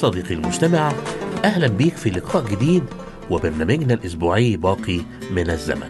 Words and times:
صديقي 0.00 0.34
المستمع 0.34 0.92
أهلا 1.44 1.66
بيك 1.66 1.96
في 1.96 2.10
لقاء 2.10 2.44
جديد 2.44 2.84
وبرنامجنا 3.30 3.94
الأسبوعي 3.94 4.56
باقي 4.56 5.00
من 5.30 5.50
الزمن. 5.50 5.88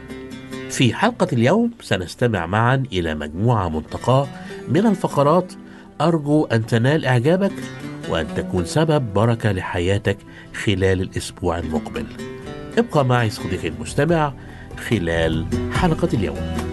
في 0.71 0.95
حلقة 0.95 1.27
اليوم 1.33 1.71
سنستمع 1.81 2.47
معا 2.47 2.83
إلى 2.93 3.15
مجموعة 3.15 3.69
منتقاة 3.69 4.27
من 4.69 4.87
الفقرات 4.87 5.53
أرجو 6.01 6.45
أن 6.45 6.67
تنال 6.67 7.05
إعجابك 7.05 7.53
وأن 8.09 8.27
تكون 8.37 8.65
سبب 8.65 9.15
بركة 9.15 9.53
لحياتك 9.53 10.19
خلال 10.65 11.01
الأسبوع 11.01 11.59
المقبل. 11.59 12.07
ابقى 12.79 13.05
معي 13.05 13.31
صديقي 13.31 13.69
المستمع 13.69 14.33
خلال 14.89 15.47
حلقة 15.75 16.09
اليوم. 16.15 16.70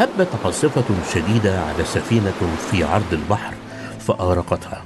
هبت 0.00 0.28
عاصفة 0.44 0.84
شديدة 1.14 1.60
على 1.60 1.84
سفينة 1.84 2.56
في 2.70 2.84
عرض 2.84 3.12
البحر 3.12 3.54
فأغرقتها. 4.00 4.82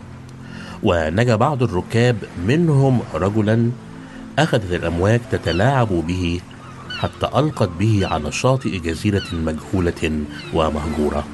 ونجا 0.82 1.36
بعض 1.36 1.62
الركاب 1.62 2.16
منهم 2.46 3.00
رجلا 3.14 3.70
أخذت 4.38 4.72
الأمواج 4.72 5.20
تتلاعب 5.30 5.88
به 5.88 6.40
حتى 7.00 7.38
ألقت 7.38 7.68
به 7.78 8.08
على 8.10 8.32
شاطئ 8.32 8.78
جزيرة 8.78 9.24
مجهولة 9.32 10.24
ومهجورة. 10.54 11.24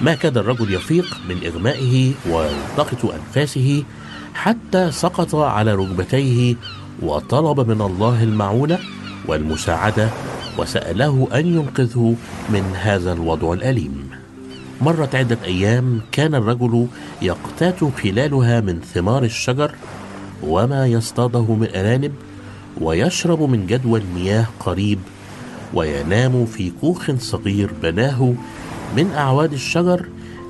ما 0.00 0.14
كاد 0.14 0.38
الرجل 0.38 0.74
يفيق 0.74 1.16
من 1.28 1.46
إغمائه 1.46 2.12
ويلتقط 2.30 3.04
أنفاسه 3.04 3.84
حتى 4.34 4.92
سقط 4.92 5.34
على 5.34 5.74
ركبتيه 5.74 6.56
وطلب 7.02 7.70
من 7.70 7.80
الله 7.80 8.22
المعونة 8.22 8.78
والمساعدة 9.26 10.08
وسأله 10.58 11.28
أن 11.34 11.46
ينقذه 11.46 12.14
من 12.48 12.64
هذا 12.74 13.12
الوضع 13.12 13.52
الأليم. 13.52 14.10
مرت 14.82 15.14
عدة 15.14 15.38
أيام 15.44 16.00
كان 16.12 16.34
الرجل 16.34 16.86
يقتات 17.22 17.84
خلالها 18.02 18.60
من 18.60 18.80
ثمار 18.80 19.22
الشجر 19.24 19.74
وما 20.42 20.86
يصطاده 20.86 21.54
من 21.54 21.68
أرانب 21.74 22.12
ويشرب 22.80 23.42
من 23.42 23.66
جدول 23.66 24.02
مياه 24.14 24.46
قريب 24.60 24.98
وينام 25.74 26.46
في 26.46 26.72
كوخ 26.80 27.10
صغير 27.18 27.70
بناه 27.82 28.34
من 28.96 29.10
أعواد 29.10 29.52
الشجر 29.52 30.06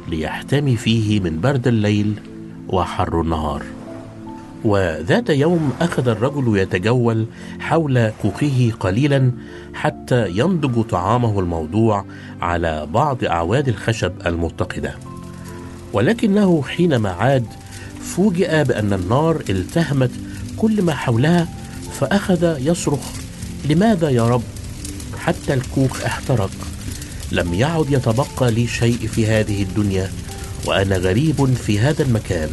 ليحتمي 0.09 0.77
فيه 0.77 1.21
من 1.21 1.41
برد 1.41 1.67
الليل 1.67 2.15
وحر 2.69 3.21
النهار. 3.21 3.63
وذات 4.65 5.31
يوم 5.31 5.73
أخذ 5.81 6.09
الرجل 6.09 6.59
يتجول 6.59 7.27
حول 7.61 8.11
كوخه 8.23 8.73
قليلا 8.81 9.33
حتى 9.75 10.29
ينضج 10.29 10.83
طعامه 10.83 11.41
الموضوع 11.41 12.05
على 12.41 12.87
بعض 12.87 13.25
أعواد 13.25 13.69
الخشب 13.69 14.13
المتقدة. 14.27 14.95
ولكنه 15.93 16.63
حينما 16.63 17.11
عاد 17.11 17.47
فوجئ 18.01 18.65
بأن 18.65 18.93
النار 18.93 19.43
التهمت 19.51 20.11
كل 20.57 20.83
ما 20.83 20.95
حولها 20.95 21.49
فأخذ 22.01 22.57
يصرخ 22.61 23.01
لماذا 23.69 24.11
يا 24.11 24.29
رب؟ 24.29 24.43
حتى 25.19 25.55
الكوخ 25.55 26.05
احترق. 26.05 26.51
لم 27.33 27.55
يعد 27.55 27.87
يتبقى 27.91 28.51
لي 28.51 28.67
شيء 28.67 29.07
في 29.07 29.27
هذه 29.27 29.63
الدنيا 29.63 30.11
وأنا 30.67 30.97
غريب 30.97 31.55
في 31.55 31.79
هذا 31.79 32.03
المكان. 32.03 32.49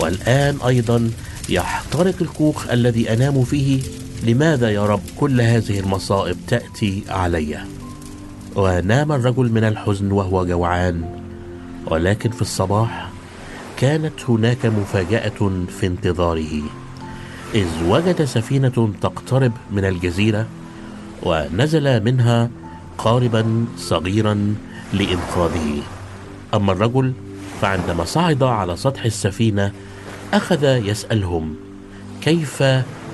والآن 0.00 0.56
أيضا 0.66 1.10
يحترق 1.48 2.14
الكوخ 2.20 2.68
الذي 2.70 3.12
أنام 3.12 3.44
فيه. 3.44 3.82
لماذا 4.22 4.70
يا 4.70 4.86
رب 4.86 5.02
كل 5.16 5.40
هذه 5.40 5.80
المصائب 5.80 6.36
تأتي 6.48 7.02
علي؟ 7.08 7.58
ونام 8.56 9.12
الرجل 9.12 9.52
من 9.52 9.64
الحزن 9.64 10.12
وهو 10.12 10.46
جوعان. 10.46 11.04
ولكن 11.86 12.30
في 12.30 12.42
الصباح 12.42 13.08
كانت 13.76 14.12
هناك 14.28 14.66
مفاجأة 14.66 15.64
في 15.80 15.86
انتظاره. 15.86 16.62
إذ 17.54 17.66
وجد 17.88 18.24
سفينة 18.24 18.92
تقترب 19.02 19.52
من 19.72 19.84
الجزيرة 19.84 20.46
ونزل 21.22 22.04
منها 22.04 22.50
قاربا 22.98 23.66
صغيرا 23.76 24.54
لإنقاذه. 24.92 25.82
أما 26.54 26.72
الرجل 26.72 27.12
فعندما 27.60 28.04
صعد 28.04 28.42
على 28.42 28.76
سطح 28.76 29.04
السفينة 29.04 29.72
أخذ 30.32 30.64
يسألهم 30.64 31.54
كيف 32.20 32.62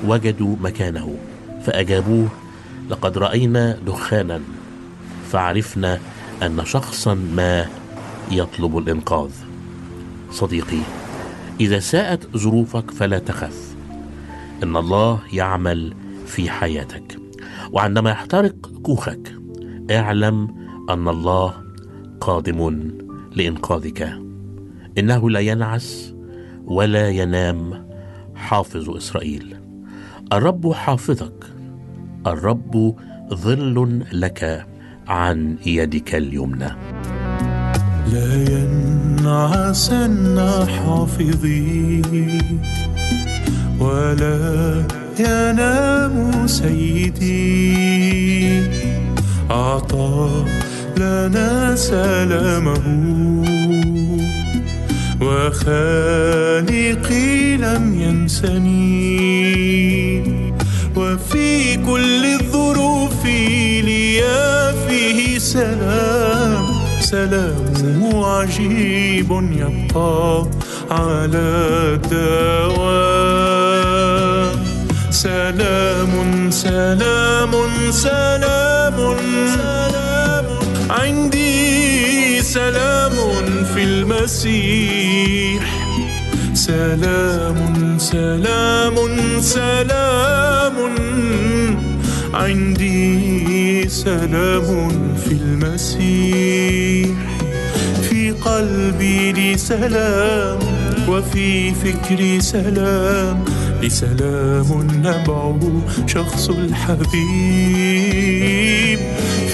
وجدوا 0.07 0.57
مكانه 0.61 1.17
فأجابوه 1.63 2.29
لقد 2.91 3.19
رأينا 3.19 3.79
دخانا 3.87 4.41
فعرفنا 5.31 6.01
أن 6.43 6.65
شخصا 6.65 7.15
ما 7.15 7.67
يطلب 8.31 8.79
الإنقاذ. 8.79 9.31
صديقي 10.31 10.81
إذا 11.61 11.79
ساءت 11.79 12.37
ظروفك 12.37 12.91
فلا 12.91 13.19
تخف 13.19 13.75
إن 14.63 14.77
الله 14.77 15.21
يعمل 15.33 15.95
في 16.27 16.51
حياتك. 16.51 17.19
وعندما 17.73 18.11
يحترق 18.11 18.55
كوخك 18.83 19.35
اعلم 19.91 20.55
أن 20.91 21.09
الله 21.09 21.55
قادم 22.21 22.91
لإنقاذك. 23.37 24.19
إنه 24.99 25.31
لا 25.31 25.41
ينعس 25.41 26.15
ولا 26.71 27.09
ينام 27.09 27.87
حافظ 28.35 28.91
إسرائيل. 28.97 29.57
الرب 30.33 30.73
حافظك 30.73 31.47
الرب 32.27 32.95
ظل 33.35 34.05
لك 34.13 34.67
عن 35.09 35.57
يدك 35.67 36.15
اليمنى. 36.15 36.77
لا 38.13 38.45
ينعسن 38.51 40.39
حافظي 40.67 42.03
ولا 43.81 44.85
ينام 45.19 46.47
سيدي. 46.47 47.81
أعطى 49.51 50.45
لنا 50.97 51.75
سلامه 51.75 52.87
وخالقي 55.47 57.31
لم 57.57 58.01
ينسني. 58.01 59.01
وفي 60.97 61.77
كل 61.77 62.25
الظروف 62.25 63.25
لي 63.85 64.23
فيه 64.89 65.39
سلام 65.39 66.67
سلامه 67.01 68.27
عجيب 68.27 69.31
يبقى 69.33 70.47
على 70.91 71.39
الدوام. 71.95 73.01
سلام 75.11 76.51
سلام 76.51 77.53
سلام 77.91 79.17
سلام. 79.57 80.45
عندي 80.91 82.43
سلام. 82.43 83.13
في 83.81 83.87
المسيح. 83.87 85.65
سلام 86.55 87.99
سلام 87.99 88.97
سلام. 89.41 90.77
عندي 92.35 93.89
سلام 93.89 94.99
في 95.25 95.33
المسيح. 95.33 97.17
في 98.03 98.31
قلبي 98.31 99.33
لي 99.33 99.57
سلام 99.57 100.59
وفي 101.09 101.75
فكري 101.75 102.41
سلام. 102.41 103.45
لسلام 103.83 104.89
نبعه 105.05 105.83
شخص 106.07 106.49
الحبيب. 106.51 107.11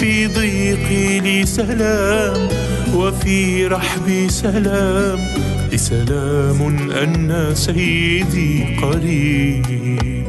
في 0.00 0.26
ضيقي 0.26 1.20
لي 1.20 1.46
سلام 1.46 2.65
وفي 2.94 3.66
رحبي 3.66 4.28
سلام. 4.28 5.18
لسلام 5.72 6.62
أن 6.90 7.50
سيدي 7.54 8.64
قريب. 8.82 10.26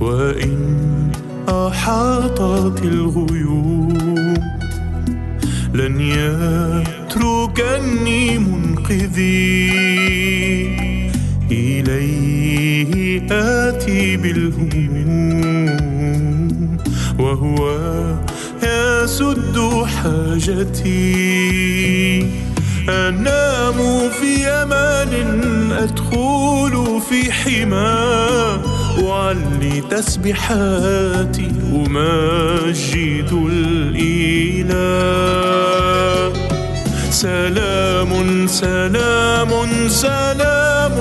وإن 0.00 1.10
أحاطت 1.48 2.82
الغيوم 2.82 4.34
لن 5.74 6.00
يتركني 7.10 8.38
منقذي. 8.38 9.70
إليه 11.50 13.22
آتي 13.30 14.16
بالهموم 14.16 15.70
وهو 17.18 17.60
يسد 19.10 19.58
حاجتي. 19.86 21.00
أنام 22.88 23.78
في 24.20 24.48
أمان 24.48 25.12
أدخل 25.72 27.00
في 27.08 27.32
حماه 27.32 28.60
وعلي 29.02 29.82
تسبحاتي 29.90 31.50
أمجد 31.72 33.32
الإله. 33.50 34.80
سلام 37.10 38.46
سلام 38.46 39.50
سلام. 39.88 40.96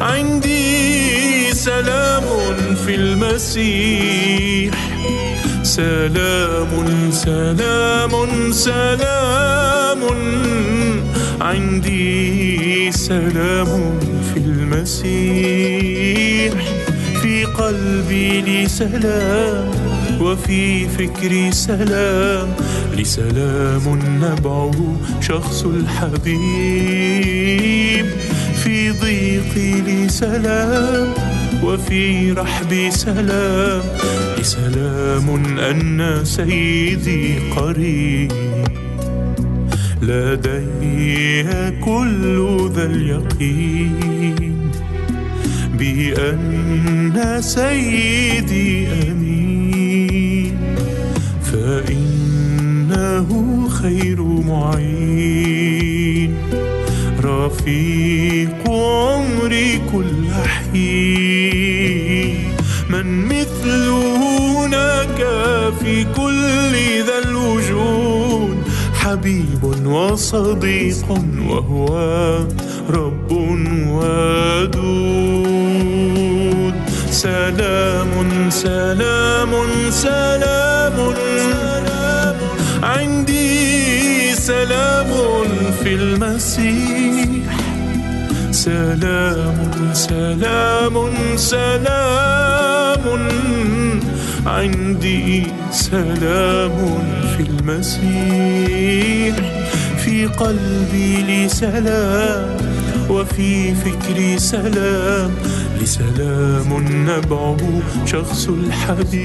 عندي 0.00 1.54
سلام 1.54 2.24
في 2.86 2.94
المسيح. 2.94 4.95
سلام 5.76 6.72
سلام 7.10 8.12
سلام. 8.52 10.00
عندي 11.40 12.92
سلام 12.92 14.00
في 14.32 14.36
المسيح 14.40 15.12
في 17.22 17.44
قلبي 17.44 18.40
لي 18.40 18.68
سلام 18.68 19.70
وفي 20.20 20.88
فكري 20.88 21.52
سلام. 21.52 22.48
لسلام 22.96 23.98
نبعه 24.22 24.96
شخص 25.20 25.64
الحبيب 25.64 26.36
في 28.64 28.90
ضيقي 28.90 29.80
لي 29.80 30.08
سلام 30.08 31.14
وفي 31.64 32.32
رحبي 32.32 32.90
سلام. 32.90 33.82
لسلام 34.38 35.26
أن 35.58 36.20
سيدي 36.24 37.38
قريب. 37.56 38.32
لدي 40.02 41.42
كل 41.84 42.70
ذا 42.74 42.84
اليقين. 42.84 44.70
بأن 45.78 47.16
سيدي 47.40 48.88
أمين. 48.88 50.56
فإنه 51.52 53.28
خير 53.68 54.22
معين. 54.22 56.34
رفيق 57.24 58.70
عمري 58.70 59.80
كل 59.92 60.15
حين 60.44 62.36
من 62.90 63.06
مثله 63.24 64.16
هناك 64.64 65.20
في 65.80 66.04
كل 66.04 66.72
ذا 67.06 67.18
الوجود. 67.24 68.56
حبيب 68.94 69.64
وصديق 69.86 71.08
وهو 71.48 71.88
رب 72.90 73.32
ودود. 73.88 74.56
سلام 77.10 78.10
سلام 78.50 79.52
سلام. 79.90 80.96
عندي 82.82 84.34
سلام 84.34 85.10
في 85.82 85.94
المسيح. 85.94 87.05
سلام 88.66 89.70
سلام 89.92 90.94
سلام. 91.36 93.04
عندي 94.46 95.46
سلام 95.70 96.76
في 97.36 97.42
المسيح 97.50 99.34
في 100.04 100.26
قلبي 100.26 101.22
لي 101.22 101.48
سلام 101.48 102.56
وفي 103.10 103.74
فكري 103.74 104.38
سلام. 104.38 105.30
لسلام 105.82 106.70
نبعه 107.08 107.56
شخص 108.06 108.48
الحبيب 108.48 109.16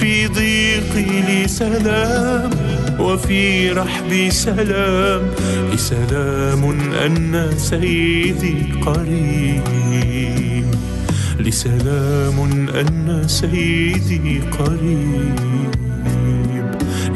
في 0.00 0.26
ضيقي 0.26 1.20
لي 1.28 1.48
سلام 1.48 2.50
وفي 3.00 3.70
رحبي 3.70 4.30
سلام 4.30 5.22
لسلام 5.72 6.64
أن 7.04 7.50
سيدي 7.56 8.72
قريب. 8.86 10.66
لسلام 11.40 12.38
أن 12.68 13.22
سيدي 13.26 14.40
قريب. 14.58 15.36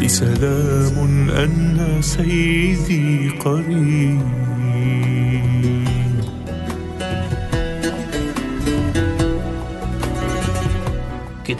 لسلام 0.00 1.30
أن 1.30 1.98
سيدي 2.00 3.28
قريب. 3.28 4.39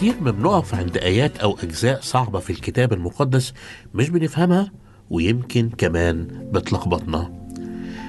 كتير 0.01 0.15
ما 0.21 0.31
بنقف 0.31 0.75
عند 0.75 0.97
آيات 0.97 1.37
أو 1.39 1.57
أجزاء 1.63 2.01
صعبة 2.01 2.39
في 2.39 2.51
الكتاب 2.51 2.93
المقدس 2.93 3.53
مش 3.95 4.11
بنفهمها 4.11 4.73
ويمكن 5.11 5.71
كمان 5.79 6.27
بتلخبطنا. 6.53 7.33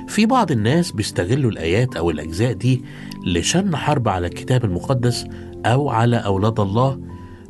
في 0.07 0.25
بعض 0.25 0.51
الناس 0.51 0.91
بيستغلوا 0.91 1.51
الآيات 1.51 1.95
أو 1.95 2.09
الأجزاء 2.09 2.53
دي 2.53 2.83
لشن 3.25 3.75
حرب 3.75 4.07
على 4.07 4.27
الكتاب 4.27 4.65
المقدس 4.65 5.25
أو 5.65 5.89
على 5.89 6.17
أولاد 6.17 6.59
الله. 6.59 7.01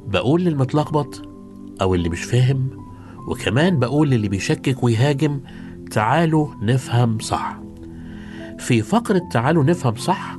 بقول 0.08 0.42
للمتلخبط 0.42 1.22
أو 1.82 1.96
اللي 1.96 2.10
مش 2.10 2.24
فاهم 2.24 2.70
وكمان 3.28 3.80
بقول 3.80 4.10
للي 4.10 4.28
بيشكك 4.30 4.84
ويهاجم 4.84 5.40
تعالوا 5.92 6.48
نفهم 6.62 7.20
صح. 7.20 7.60
في 8.60 8.82
فقرة 8.82 9.22
تعالوا 9.32 9.64
نفهم 9.64 9.96
صح 9.96 10.38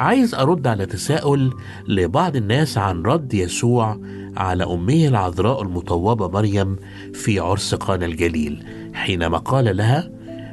عايز 0.00 0.34
أرد 0.34 0.66
على 0.66 0.86
تساؤل 0.86 1.52
لبعض 1.88 2.36
الناس 2.36 2.78
عن 2.78 3.02
رد 3.02 3.34
يسوع 3.34 4.00
على 4.36 4.64
أمه 4.64 5.08
العذراء 5.08 5.62
المطوبة 5.62 6.28
مريم 6.28 6.76
في 7.14 7.38
عرس 7.38 7.74
قانا 7.74 8.06
الجليل 8.06 8.64
حينما 8.94 9.38
قال 9.38 9.76
لها 9.76 10.10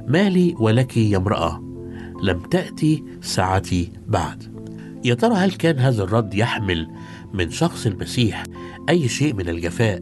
ما 0.07 0.29
لي 0.29 0.55
ولك 0.59 0.97
يا 0.97 1.17
امرأة 1.17 1.63
لم 2.23 2.39
تأتي 2.39 3.03
ساعتي 3.21 3.91
بعد. 4.07 4.43
يا 5.05 5.13
ترى 5.13 5.33
هل 5.33 5.51
كان 5.51 5.79
هذا 5.79 6.03
الرد 6.03 6.33
يحمل 6.33 6.87
من 7.33 7.49
شخص 7.49 7.85
المسيح 7.85 8.43
أي 8.89 9.07
شيء 9.07 9.33
من 9.33 9.49
الجفاء 9.49 9.99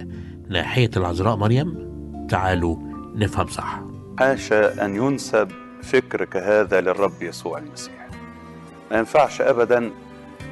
ناحية 0.49 0.89
العذراء 0.97 1.35
مريم؟ 1.35 1.89
تعالوا 2.29 2.77
نفهم 3.15 3.47
صح. 3.47 3.81
حاشا 4.19 4.85
أن 4.85 4.95
ينسب 4.95 5.47
فكر 5.83 6.25
كهذا 6.25 6.81
للرب 6.81 7.21
يسوع 7.21 7.57
المسيح. 7.57 8.04
ما 8.91 8.97
ينفعش 8.97 9.41
أبدا 9.41 9.91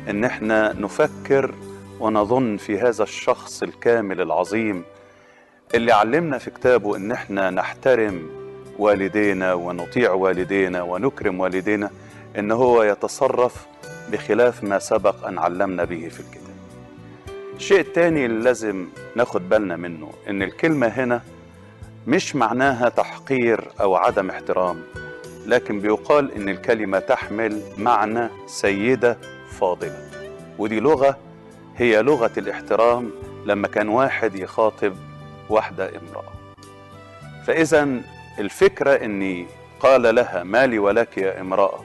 أن 0.10 0.24
إحنا 0.24 0.74
نفكر 0.74 1.54
ونظن 2.00 2.58
في 2.58 2.80
هذا 2.80 3.04
الشخص 3.04 3.64
الكامل 3.64 4.22
العظيم 4.22 4.84
اللي 5.76 5.92
علمنا 5.92 6.38
في 6.38 6.52
كتابه 6.52 6.96
أن 6.96 7.12
إحنا 7.12 7.50
نحترم 7.50 8.30
والدينا 8.80 9.54
ونطيع 9.54 10.12
والدينا 10.12 10.82
ونكرم 10.82 11.40
والدينا 11.40 11.90
أن 12.38 12.52
هو 12.52 12.84
يتصرف 12.84 13.66
بخلاف 14.12 14.64
ما 14.64 14.80
سبق 14.80 15.28
أن 15.28 15.38
علمنا 15.38 15.84
به 15.84 16.08
في 16.08 16.20
الكتاب. 16.20 16.44
الشيء 17.56 17.80
الثاني 17.80 18.26
اللي 18.26 18.44
لازم 18.44 18.88
ناخد 19.16 19.50
بالنا 19.50 19.76
منه 19.76 20.12
أن 20.30 20.44
الكلمة 20.44 20.88
هنا 20.88 21.22
مش 22.08 22.36
معناها 22.36 22.90
تحقير 22.90 23.68
أو 23.82 23.96
عدم 23.96 24.30
احترام. 24.30 24.84
لكن 25.46 25.80
بيقال 25.80 26.32
إن 26.32 26.50
الكلمة 26.50 27.00
تحمل 27.00 27.62
معنى 27.78 28.30
سيدة 28.48 29.18
فاضلة. 29.60 30.10
ودي 30.58 30.80
لغة 30.80 31.18
هي 31.78 32.02
لغة 32.02 32.32
الاحترام 32.38 33.12
لما 33.46 33.68
كان 33.68 33.90
واحد 33.90 34.36
يخاطب 34.36 34.96
واحدة 35.50 35.90
امرأة. 35.90 36.34
فإذا 37.46 38.02
الفكرة 38.40 38.92
إني 38.92 39.48
قال 39.80 40.16
لها 40.16 40.44
مالي 40.44 40.80
ولك 40.80 41.18
يا 41.18 41.42
امرأة 41.42 41.80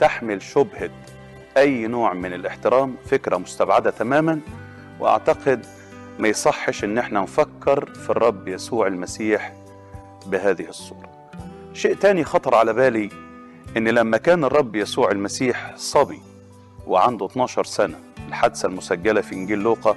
تحمل 0.00 0.42
شبهة 0.42 0.90
أي 1.56 1.86
نوع 1.86 2.12
من 2.12 2.32
الاحترام 2.32 2.96
فكرة 3.06 3.36
مستبعدة 3.36 3.90
تماما. 3.90 4.40
وأعتقد 5.00 5.66
ما 6.18 6.28
يصحش 6.28 6.84
إن 6.84 6.98
إحنا 6.98 7.20
نفكر 7.20 7.86
في 7.94 8.10
الرب 8.10 8.48
يسوع 8.48 8.86
المسيح 8.86 9.52
بهذه 10.26 10.68
الصورة. 10.68 11.19
شيء 11.74 11.94
تاني 11.94 12.24
خطر 12.24 12.54
على 12.54 12.72
بالي 12.72 13.08
إن 13.76 13.88
لما 13.88 14.16
كان 14.16 14.44
الرب 14.44 14.76
يسوع 14.76 15.10
المسيح 15.10 15.72
صبي 15.76 16.20
وعنده 16.86 17.26
12 17.26 17.64
سنة 17.64 17.98
الحادثة 18.28 18.68
المسجلة 18.68 19.20
في 19.20 19.34
إنجيل 19.34 19.58
لوقا 19.58 19.96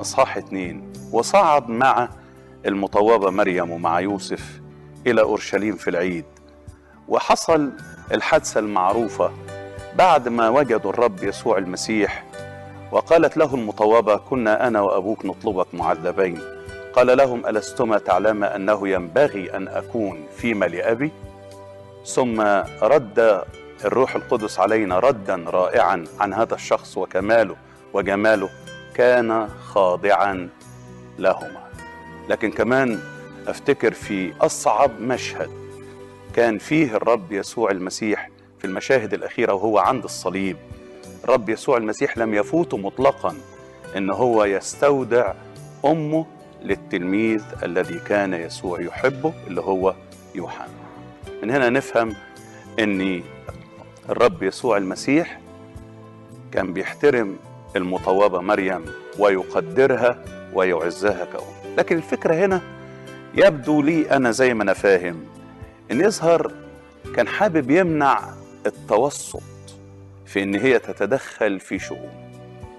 أصحاح 0.00 0.36
اتنين 0.36 0.92
وصعد 1.12 1.68
مع 1.68 2.08
المطوبة 2.66 3.30
مريم 3.30 3.70
ومع 3.70 4.00
يوسف 4.00 4.60
إلى 5.06 5.20
أورشليم 5.20 5.76
في 5.76 5.90
العيد 5.90 6.24
وحصل 7.08 7.72
الحادثة 8.12 8.60
المعروفة 8.60 9.30
بعد 9.98 10.28
ما 10.28 10.48
وجدوا 10.48 10.90
الرب 10.90 11.24
يسوع 11.24 11.58
المسيح 11.58 12.24
وقالت 12.92 13.36
له 13.36 13.54
المطوبة 13.54 14.16
كنا 14.16 14.66
أنا 14.68 14.80
وأبوك 14.80 15.26
نطلبك 15.26 15.74
معذبين. 15.74 16.40
قال 16.94 17.16
لهم 17.16 17.46
ألستما 17.46 17.98
تعلم 17.98 18.44
أنه 18.44 18.88
ينبغي 18.88 19.56
أن 19.56 19.68
أكون 19.68 20.26
فيما 20.36 20.66
لأبي 20.66 21.12
ثم 22.06 22.40
رد 22.82 23.44
الروح 23.84 24.14
القدس 24.14 24.60
علينا 24.60 24.98
ردا 24.98 25.44
رائعا 25.46 26.04
عن 26.20 26.34
هذا 26.34 26.54
الشخص 26.54 26.98
وكماله 26.98 27.56
وجماله 27.92 28.48
كان 28.94 29.48
خاضعا 29.48 30.48
لهما. 31.18 31.64
لكن 32.28 32.50
كمان 32.50 33.00
أفتكر 33.46 33.92
في 33.92 34.32
أصعب 34.40 35.00
مشهد 35.00 35.50
كان 36.36 36.58
فيه 36.58 36.96
الرب 36.96 37.32
يسوع 37.32 37.70
المسيح 37.70 38.30
في 38.58 38.64
المشاهد 38.66 39.14
الأخيرة 39.14 39.52
وهو 39.52 39.78
عند 39.78 40.04
الصليب. 40.04 40.56
الرب 41.24 41.48
يسوع 41.48 41.76
المسيح 41.76 42.18
لم 42.18 42.34
يفوت 42.34 42.74
مطلقا 42.74 43.34
إن 43.96 44.10
هو 44.10 44.44
يستودع 44.44 45.32
أمه 45.84 46.26
للتلميذ 46.64 47.42
الذي 47.62 47.98
كان 47.98 48.34
يسوع 48.34 48.80
يحبه 48.80 49.32
اللي 49.46 49.60
هو 49.60 49.94
يوحنا. 50.34 50.68
من 51.42 51.50
هنا 51.50 51.70
نفهم 51.70 52.14
إن 52.78 53.22
الرب 54.10 54.42
يسوع 54.42 54.76
المسيح 54.76 55.40
كان 56.52 56.72
بيحترم 56.72 57.36
المطوبة 57.76 58.40
مريم 58.40 58.84
ويقدرها 59.18 60.24
ويعزها 60.54 61.24
كأم. 61.24 61.74
لكن 61.78 61.96
الفكرة 61.96 62.34
هنا 62.34 62.60
يبدو 63.34 63.82
لي 63.82 64.10
أنا 64.10 64.30
زي 64.30 64.54
ما 64.54 64.62
أنا 64.62 64.72
فاهم 64.72 65.24
إن 65.90 66.00
يظهر 66.00 66.52
كان 67.16 67.28
حابب 67.28 67.70
يمنع 67.70 68.20
التوسط 68.66 69.42
في 70.26 70.42
إن 70.42 70.54
هي 70.54 70.78
تتدخل 70.78 71.60
في 71.60 71.78
شؤون. 71.78 72.12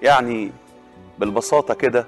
يعني 0.01 0.51
بالبساطة 1.20 1.74
كده 1.74 2.06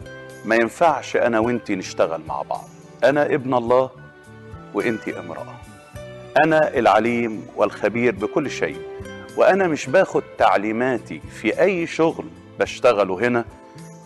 ما 0.48 0.56
ينفعش 0.56 1.16
أنا 1.16 1.40
وأنتي 1.40 1.76
نشتغل 1.76 2.22
مع 2.28 2.42
بعض. 2.42 2.70
أنا 3.04 3.26
ابن 3.26 3.54
الله 3.54 3.90
وأنتي 4.74 5.20
امرأة. 5.20 5.56
أنا 6.44 6.78
العليم 6.78 7.48
والخبير 7.56 8.16
بكل 8.16 8.52
شيء. 8.52 8.78
وأنا 9.38 9.68
مش 9.68 9.90
باخد 9.90 10.24
تعليماتي 10.38 11.20
في 11.20 11.62
أي 11.62 11.88
شغل 11.88 12.26
بشتغله 12.60 13.28
هنا 13.28 13.46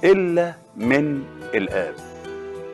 إلا 0.03 0.53
من 0.75 1.23
الآب. 1.53 1.95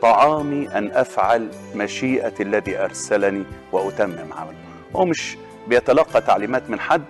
طعامي 0.01 0.69
أن 0.69 0.91
أفعل 0.91 1.49
مشيئه 1.75 2.33
الذي 2.39 2.77
أرسلني 2.77 3.43
وأتمم 3.71 4.33
عمله. 4.33 4.57
هو 4.95 5.05
مش 5.05 5.37
بيتلقى 5.67 6.21
تعليمات 6.21 6.69
من 6.69 6.79
حد 6.79 7.03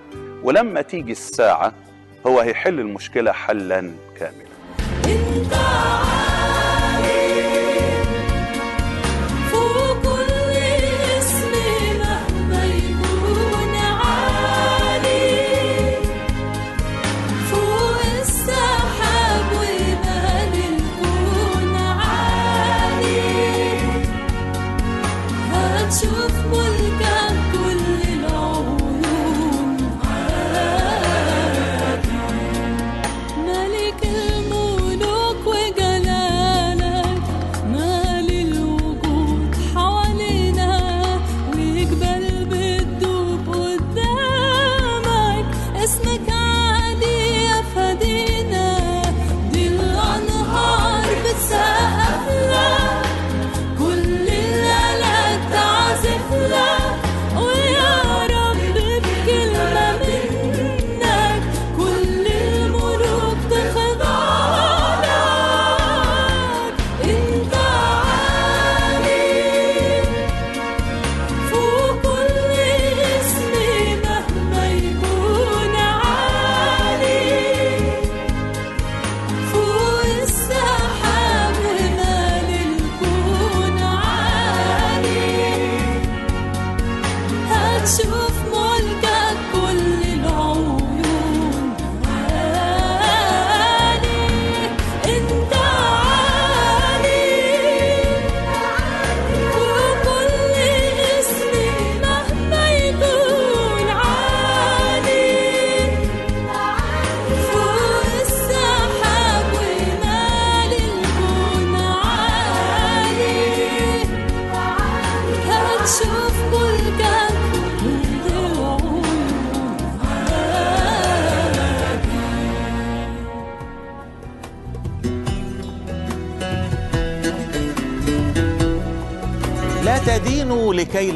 ولما 0.44 0.82
تيجي 0.82 1.12
الساعة 1.12 1.74
هو 2.28 2.40
هيحل 2.40 2.80
المشكلة 2.80 3.32
حلا 3.32 3.92
كاملا. 4.20 4.48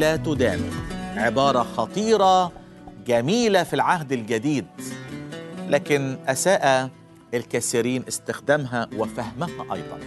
لا 0.02 0.16
تدانوا 0.16 0.72
عبارة 1.16 1.64
خطيرة 1.64 2.52
جميلة 3.08 3.64
في 3.64 3.74
العهد 3.74 4.12
الجديد 4.12 4.66
لكن 5.68 6.18
أساء 6.28 6.90
الكثيرين 7.34 8.04
استخدامها 8.08 8.90
وفهمها 8.98 9.76
أيضا. 9.76 10.00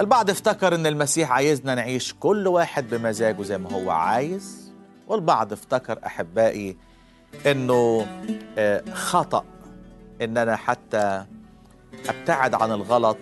البعض 0.00 0.30
افتكر 0.30 0.74
إن 0.74 0.86
المسيح 0.86 1.32
عايزنا 1.32 1.74
نعيش 1.74 2.14
كل 2.20 2.46
واحد 2.46 2.94
بمزاجه 2.94 3.42
زي 3.42 3.58
ما 3.58 3.72
هو 3.72 3.90
عايز 3.90 4.72
والبعض 5.08 5.52
افتكر 5.52 5.98
أحبائي 6.06 6.76
إنه 7.46 8.06
آه، 8.58 8.82
خطأ 8.92 9.44
ان 10.22 10.36
أنا 10.36 10.56
حتى 10.56 11.24
أبتعد 12.08 12.54
عن 12.54 12.72
الغلط 12.72 13.18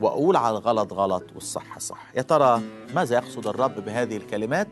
وأقول 0.00 0.36
على 0.36 0.58
الغلط 0.58 0.92
غلط 0.92 1.24
والصح 1.34 1.78
صح. 1.78 2.06
يا 2.16 2.22
ترى 2.22 2.62
ماذا 2.94 3.16
يقصد 3.16 3.46
الرب 3.46 3.84
بهذه 3.84 4.16
الكلمات؟ 4.16 4.68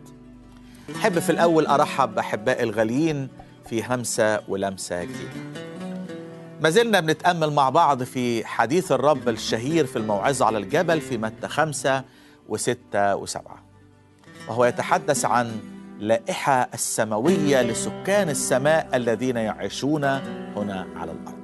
احب 0.96 1.18
في 1.18 1.30
الأول 1.30 1.66
أرحب 1.66 2.14
بأحبائي 2.14 2.62
الغاليين 2.62 3.28
في 3.68 3.84
همسة 3.84 4.40
ولمسة 4.48 5.04
جديدة. 5.04 5.30
ما 6.60 6.70
زلنا 6.70 7.00
بنتأمل 7.00 7.52
مع 7.52 7.70
بعض 7.70 8.02
في 8.02 8.46
حديث 8.46 8.92
الرب 8.92 9.28
الشهير 9.28 9.86
في 9.86 9.96
الموعظة 9.96 10.46
على 10.46 10.58
الجبل 10.58 11.00
في 11.00 11.18
متى 11.18 11.48
خمسة 11.48 12.04
وستة 12.48 13.16
وسبعة. 13.16 13.62
وهو 14.48 14.64
يتحدث 14.64 15.24
عن 15.24 15.60
لائحة 15.98 16.68
السماوية 16.74 17.62
لسكان 17.62 18.28
السماء 18.28 18.88
الذين 18.94 19.36
يعيشون 19.36 20.04
هنا 20.56 20.86
على 20.96 21.12
الأرض. 21.12 21.38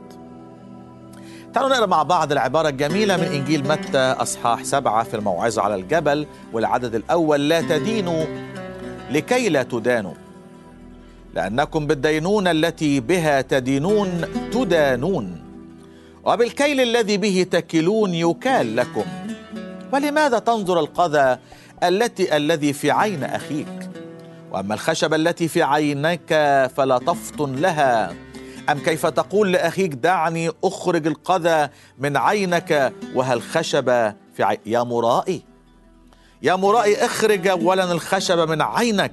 تعالوا 1.55 1.71
نقرأ 1.71 1.87
مع 1.87 2.03
بعض 2.03 2.33
العبارة 2.33 2.69
الجميلة 2.69 3.17
من 3.17 3.23
إنجيل 3.25 3.69
متى 3.69 3.99
أصحاح 3.99 4.65
سبعة 4.65 5.05
في 5.05 5.15
الموعظة 5.15 5.63
على 5.63 5.75
الجبل 5.75 6.27
والعدد 6.53 6.95
الأول 6.95 7.49
لا 7.49 7.61
تدينوا 7.61 8.25
لكي 9.11 9.49
لا 9.49 9.62
تدانوا. 9.62 10.14
لأنكم 11.34 11.87
بالدينونة 11.87 12.50
التي 12.50 13.00
بها 13.00 13.40
تدينون 13.40 14.25
تدانون. 14.52 15.44
وبالكيل 16.25 16.80
الذي 16.80 17.16
به 17.16 17.46
تكلون 17.50 18.14
يكال 18.14 18.76
لكم. 18.76 19.04
ولماذا 19.92 20.38
تنظر 20.38 20.80
القذى 20.80 21.38
التي 21.82 22.37
الذي 22.37 22.73
في 22.73 22.90
عين 22.90 23.25
أخيك؟ 23.25 23.90
وأما 24.52 24.75
الخشبة 24.75 25.16
التي 25.16 25.49
في 25.49 25.62
عينك 25.62 26.28
فلا 26.76 26.99
تفطن 26.99 27.56
لها. 27.56 28.14
أم 28.70 28.78
كيف 28.78 29.06
تقول 29.06 29.52
لأخيك 29.52 29.94
دعني 29.94 30.50
أخرج 30.64 31.06
القذى 31.06 31.68
من 31.99 32.16
عينك؟ 32.16 32.92
وهل 33.14 33.42
خشبة 33.42 34.11
في 34.11 34.42
عين 34.42 34.58
يا 34.66 34.82
مرائي؟ 34.82 35.42
يا 36.45 36.57
مرائي 36.57 36.97
اخرج 37.05 37.47
أولا 37.49 37.93
الخشبة 37.93 38.45
من 38.45 38.63
عينك 38.63 39.13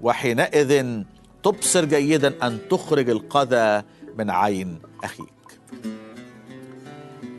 وحينئذ 0.00 1.02
تبصر 1.42 1.84
جيدا 1.84 2.46
أن 2.46 2.58
تخرج 2.70 3.10
القذى 3.10 3.82
من 4.18 4.30
عين 4.30 4.78
أخيك. 5.04 5.26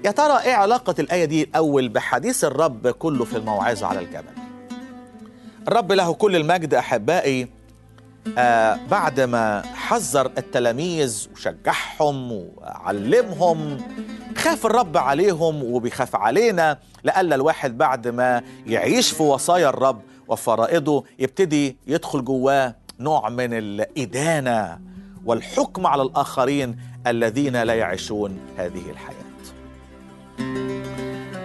يا 0.05 0.11
ترى 0.11 0.39
إيه 0.39 0.53
علاقة 0.53 0.95
الآية 0.99 1.25
دي 1.25 1.43
الأول 1.43 1.89
بحديث 1.89 2.43
الرب 2.43 2.87
كله 2.87 3.25
في 3.25 3.37
الموعظة 3.37 3.87
على 3.87 3.99
الجبل؟ 3.99 4.33
الرب 5.67 5.91
له 5.91 6.13
كل 6.13 6.35
المجد 6.35 6.73
أحبائي 6.73 7.47
آه 8.37 8.79
بعد 8.91 9.19
ما 9.19 9.61
حذر 9.75 10.25
التلاميذ 10.37 11.27
وشجعهم 11.33 12.31
وعلمهم 12.31 13.77
خاف 14.37 14.65
الرب 14.65 14.97
عليهم 14.97 15.63
وبيخاف 15.63 16.15
علينا 16.15 16.79
لألا 17.03 17.35
الواحد 17.35 17.77
بعد 17.77 18.07
ما 18.07 18.41
يعيش 18.65 19.11
في 19.11 19.23
وصايا 19.23 19.69
الرب 19.69 20.01
وفرائضه 20.27 21.03
يبتدي 21.19 21.77
يدخل 21.87 22.23
جواه 22.25 22.75
نوع 22.99 23.29
من 23.29 23.53
الإدانة 23.53 24.79
والحكم 25.25 25.87
على 25.87 26.01
الآخرين 26.01 26.77
الذين 27.07 27.63
لا 27.63 27.73
يعيشون 27.73 28.39
هذه 28.57 28.89
الحياة. 28.89 29.23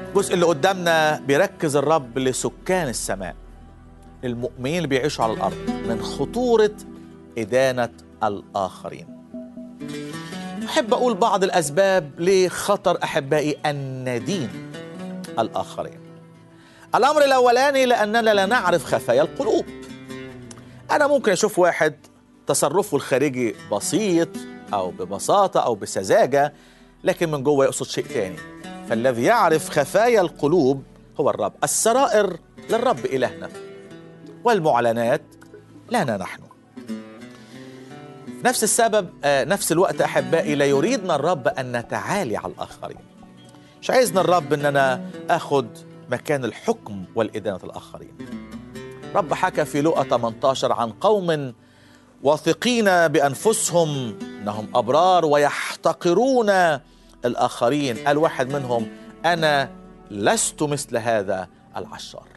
الجزء 0.08 0.34
اللي 0.34 0.46
قدامنا 0.46 1.20
بيركز 1.26 1.76
الرب 1.76 2.18
لسكان 2.18 2.88
السماء. 2.88 3.34
المؤمنين 4.24 4.76
اللي 4.76 4.88
بيعيشوا 4.88 5.24
على 5.24 5.32
الأرض 5.32 5.70
من 5.88 6.02
خطورة 6.02 6.74
إدانة 7.38 7.90
الآخرين. 8.24 9.06
أحب 10.64 10.94
أقول 10.94 11.14
بعض 11.14 11.44
الأسباب 11.44 12.10
لخطر 12.18 12.98
أحبائي 13.02 13.58
أن 13.66 14.04
ندين 14.16 14.50
الآخرين. 15.38 16.00
الأمر 16.94 17.24
الأولاني 17.24 17.86
لأننا 17.86 18.34
لا 18.34 18.46
نعرف 18.46 18.84
خفايا 18.84 19.22
القلوب. 19.22 19.64
أنا 20.90 21.06
ممكن 21.06 21.32
أشوف 21.32 21.58
واحد 21.58 21.94
تصرفه 22.46 22.96
الخارجي 22.96 23.54
بسيط 23.72 24.28
أو 24.74 24.90
ببساطة 24.90 25.60
أو 25.60 25.74
بسذاجة 25.74 26.52
لكن 27.04 27.30
من 27.30 27.42
جوه 27.42 27.64
يقصد 27.64 27.86
شيء 27.86 28.06
تاني. 28.06 28.36
فالذي 28.88 29.22
يعرف 29.22 29.70
خفايا 29.70 30.20
القلوب 30.20 30.82
هو 31.20 31.30
الرب 31.30 31.52
السرائر 31.64 32.36
للرب 32.70 33.04
إلهنا. 33.04 33.48
والمعلنات 34.44 35.22
لنا 35.90 36.16
نحن. 36.16 36.42
نفس 38.44 38.64
السبب 38.64 39.08
آه، 39.24 39.44
نفس 39.44 39.72
الوقت 39.72 40.00
أحبائي 40.00 40.54
لا 40.54 40.64
يريدنا 40.64 41.14
الرب 41.14 41.48
أن 41.48 41.76
نتعالي 41.76 42.36
على 42.36 42.52
الآخرين. 42.52 42.98
مش 43.82 43.90
عايزنا 43.90 44.20
الرب 44.20 44.52
أن 44.52 44.66
أنا 44.66 45.10
مكان 46.10 46.44
الحكم 46.44 47.04
والإدانة 47.14 47.60
الآخرين. 47.64 48.14
رب 49.14 49.34
حكى 49.34 49.64
في 49.64 49.82
لقا 49.82 50.02
18 50.02 50.72
عن 50.72 50.90
قوم 50.90 51.54
واثقين 52.22 53.08
بأنفسهم 53.08 54.18
أنهم 54.42 54.68
أبرار 54.74 55.24
ويحتقرون 55.24 56.50
الآخرين. 57.24 57.96
قال 57.96 58.18
واحد 58.18 58.52
منهم 58.52 58.88
أنا 59.24 59.70
لست 60.10 60.62
مثل 60.62 60.96
هذا 60.96 61.48
العشار. 61.76 62.28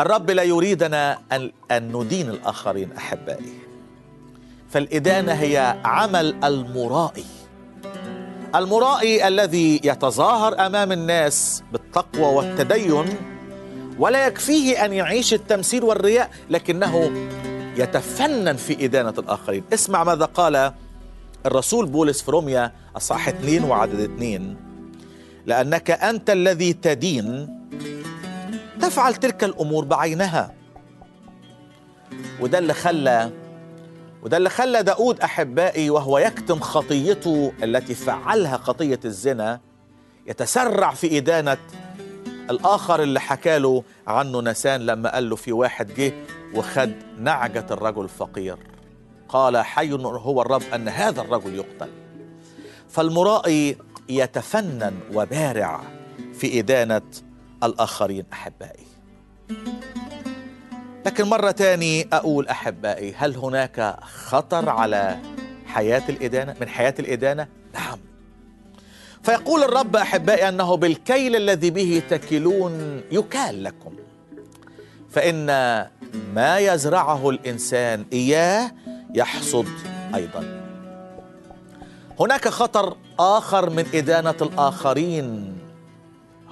الرب 0.00 0.30
لا 0.30 0.42
يريدنا 0.42 1.18
أن, 1.32 1.52
أن 1.70 1.96
ندين 1.96 2.30
الآخرين 2.30 2.92
أحبائي. 2.92 3.52
فالإدانة 4.70 5.32
هي 5.32 5.76
عمل 5.84 6.44
المرائي. 6.44 7.24
المرائي 8.54 9.28
الذي 9.28 9.80
يتظاهر 9.84 10.66
أمام 10.66 10.92
الناس 10.92 11.62
بالتقوى 11.72 12.34
والتدين 12.34 13.04
ولا 13.98 14.26
يكفيه 14.26 14.84
أن 14.84 14.92
يعيش 14.92 15.34
التمثيل 15.34 15.84
والرياء 15.84 16.30
لكنه 16.50 17.10
يتفنن 17.76 18.56
في 18.56 18.84
إدانة 18.84 19.14
الآخرين. 19.18 19.64
اسمع 19.74 20.04
ماذا 20.04 20.24
قال 20.24 20.72
الرسول 21.46 21.86
بولس 21.86 22.22
في 22.22 22.30
روميا 22.30 22.72
أصح 22.96 23.28
اثنين 23.28 23.64
وعدد 23.64 24.00
اثنين. 24.00 24.56
لأنك 25.46 25.90
أنت 25.90 26.30
الذي 26.30 26.72
تدين 26.72 27.48
تفعل 28.84 29.14
تلك 29.14 29.44
الأمور 29.44 29.84
بعينها. 29.84 30.54
وده 32.40 32.58
اللي 32.58 32.74
خلى 32.74 33.30
وده 34.22 34.36
اللي 34.36 34.50
خلى 34.50 34.82
داود 34.82 35.20
أحبائي 35.20 35.90
وهو 35.90 36.18
يكتم 36.18 36.60
خطيته 36.60 37.52
التي 37.62 37.94
فعلها 37.94 38.56
خطية 38.56 39.00
الزنا 39.04 39.60
يتسرع 40.26 40.94
في 40.94 41.18
إدانة 41.18 41.56
الآخر 42.50 43.02
اللي 43.02 43.20
حكى 43.20 43.58
له 43.58 43.82
عنه 44.06 44.40
نسان 44.40 44.80
لما 44.86 45.14
قال 45.14 45.30
له 45.30 45.36
في 45.36 45.52
واحد 45.52 45.94
جه 45.94 46.12
وخد 46.54 46.92
نعجة 47.18 47.66
الرجل 47.70 48.04
الفقير. 48.04 48.56
قال 49.28 49.56
حي 49.56 49.92
هو 49.92 50.42
الرب 50.42 50.62
أن 50.74 50.88
هذا 50.88 51.20
الرجل 51.20 51.54
يقتل. 51.54 51.90
فالمرائي 52.88 53.76
يتفنن 54.08 54.94
وبارع 55.14 55.80
في 56.34 56.58
إدانة 56.58 57.02
الآخرين 57.62 58.24
أحبائي. 58.32 58.86
لكن 61.06 61.24
مرة 61.24 61.50
تاني 61.50 62.08
أقول 62.12 62.48
أحبائي 62.48 63.14
هل 63.16 63.36
هناك 63.36 63.96
خطر 64.02 64.68
على 64.68 65.18
حياة 65.66 66.02
الإدانة؟ 66.08 66.54
من 66.60 66.68
حياة 66.68 66.94
الإدانة؟ 66.98 67.48
نعم. 67.74 67.98
فيقول 69.22 69.62
الرب 69.62 69.96
أحبائي 69.96 70.48
أنه 70.48 70.76
بالكيل 70.76 71.36
الذي 71.36 71.70
به 71.70 72.02
تكلون 72.10 73.02
يكال 73.12 73.64
لكم. 73.64 73.92
فإن 75.10 75.46
ما 76.34 76.58
يزرعه 76.58 77.30
الإنسان 77.30 78.04
إياه 78.12 78.72
يحصد 79.14 79.68
أيضا. 80.14 80.64
هناك 82.20 82.48
خطر 82.48 82.96
آخر 83.18 83.70
من 83.70 83.86
إدانة 83.94 84.34
الآخرين. 84.42 85.53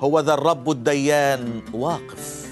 هو 0.02 0.20
ذا 0.20 0.34
الرب 0.34 0.70
الديان. 0.70 1.62
واقف. 1.72 2.46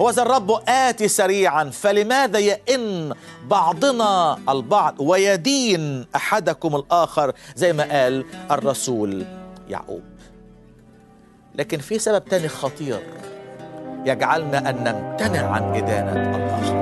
هو 0.00 0.10
ذا 0.10 0.22
الرب 0.22 0.50
آتي 0.68 1.08
سريعا. 1.08 1.64
فلماذا 1.64 2.38
يئن 2.38 3.14
بعضنا 3.46 4.38
البعض 4.48 4.94
ويدين 4.98 6.06
أحدكم 6.16 6.76
الآخر؟ 6.76 7.32
زي 7.56 7.72
ما 7.72 7.82
قال 7.82 8.24
الرسول 8.50 9.24
يعقوب. 9.68 10.02
لكن 11.54 11.78
في 11.78 11.98
سبب 11.98 12.24
تاني 12.24 12.48
خطير 12.48 13.00
يجعلنا 14.06 14.70
أن 14.70 14.76
نمتنع 14.76 15.50
عن 15.50 15.62
إدانة 15.62 16.12
الآخر 16.12 16.80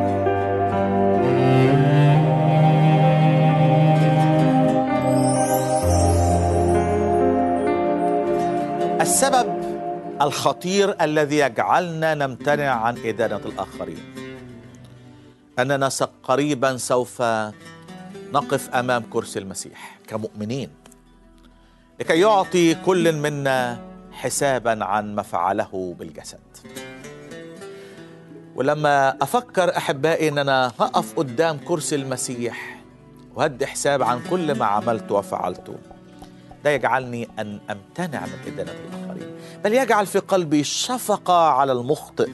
السبب 9.01 9.58
الخطير 10.23 10.97
الذي 11.01 11.39
يجعلنا 11.39 12.15
نمتنع 12.15 12.71
عن 12.71 12.99
إدانة 13.05 13.37
الآخرين. 13.37 14.03
أننا 15.59 15.89
قريبا 16.23 16.77
سوف 16.77 17.23
نقف 18.33 18.71
أمام 18.75 19.03
كرسي 19.11 19.39
المسيح 19.39 19.99
كمؤمنين 20.09 20.71
لكي 22.01 22.21
يعطي 22.21 22.75
كل 22.75 23.13
منا 23.13 23.79
حسابا 24.13 24.85
عن 24.85 25.15
ما 25.15 25.23
فعله 25.23 25.95
بالجسد. 25.99 26.41
ولما 28.55 29.23
أفكر 29.23 29.77
أحبائي 29.77 30.29
أن 30.29 30.39
أنا 30.39 30.73
هقف 30.79 31.19
قدام 31.19 31.59
كرسي 31.59 31.97
المسيح 31.97 32.81
وهدي 33.35 33.67
حساب 33.67 34.03
عن 34.03 34.21
كل 34.31 34.59
ما 34.59 34.65
عملت 34.65 35.11
وفعلته 35.13 35.75
ده 36.65 36.71
يجعلني 36.71 37.29
أن 37.39 37.61
أمتنع 37.71 38.27
من 38.27 38.39
إدانة 38.47 38.73
الآخرين 38.73 39.31
بل 39.65 39.75
يجعل 39.75 40.07
في 40.07 40.19
قلبي 40.19 40.65
شفقة 40.65 41.49
على 41.49 41.73
المخطئ. 41.73 42.29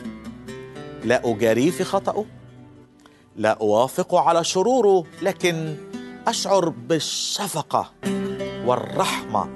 لا 1.05 1.21
أجاريه 1.25 1.71
في 1.71 1.85
خطأه 1.85 2.25
لا 3.37 3.51
أوافقه 3.61 4.21
على 4.21 4.45
شروره 4.45 5.05
لكن 5.23 5.77
أشعر 6.27 6.69
بالشفقة 6.69 7.91
والرحمة. 8.65 9.49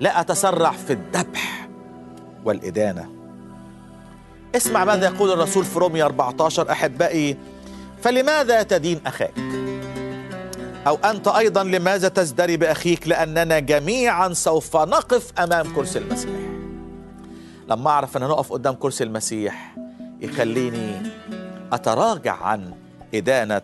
لا 0.00 0.20
أتسرع 0.20 0.70
في 0.70 0.92
الذبح 0.92 1.68
والإدانة. 2.44 3.08
اسمع 4.56 4.84
ماذا 4.84 5.06
يقول 5.06 5.30
الرسول 5.32 5.64
في 5.64 5.78
رومية 5.78 6.04
14 6.04 6.70
أحبائي 6.72 7.36
فلماذا 8.02 8.62
تدين 8.62 9.00
أخاك؟ 9.06 9.34
أو 10.86 10.94
أنت 10.94 11.28
أيضا 11.28 11.64
لماذا 11.64 12.08
تزدري 12.08 12.56
بأخيك؟ 12.56 13.08
لأننا 13.08 13.58
جميعا 13.58 14.32
سوف 14.32 14.76
نقف 14.76 15.32
أمام 15.38 15.74
كرسي 15.74 15.98
المسيح. 15.98 16.40
لما 17.68 17.90
أعرف 17.90 18.16
أن 18.16 18.22
نقف 18.22 18.52
قدام 18.52 18.74
كرسي 18.74 19.04
المسيح 19.04 19.76
يخليني 20.20 21.02
أتراجع 21.72 22.34
عن 22.42 22.74
إدانة 23.14 23.62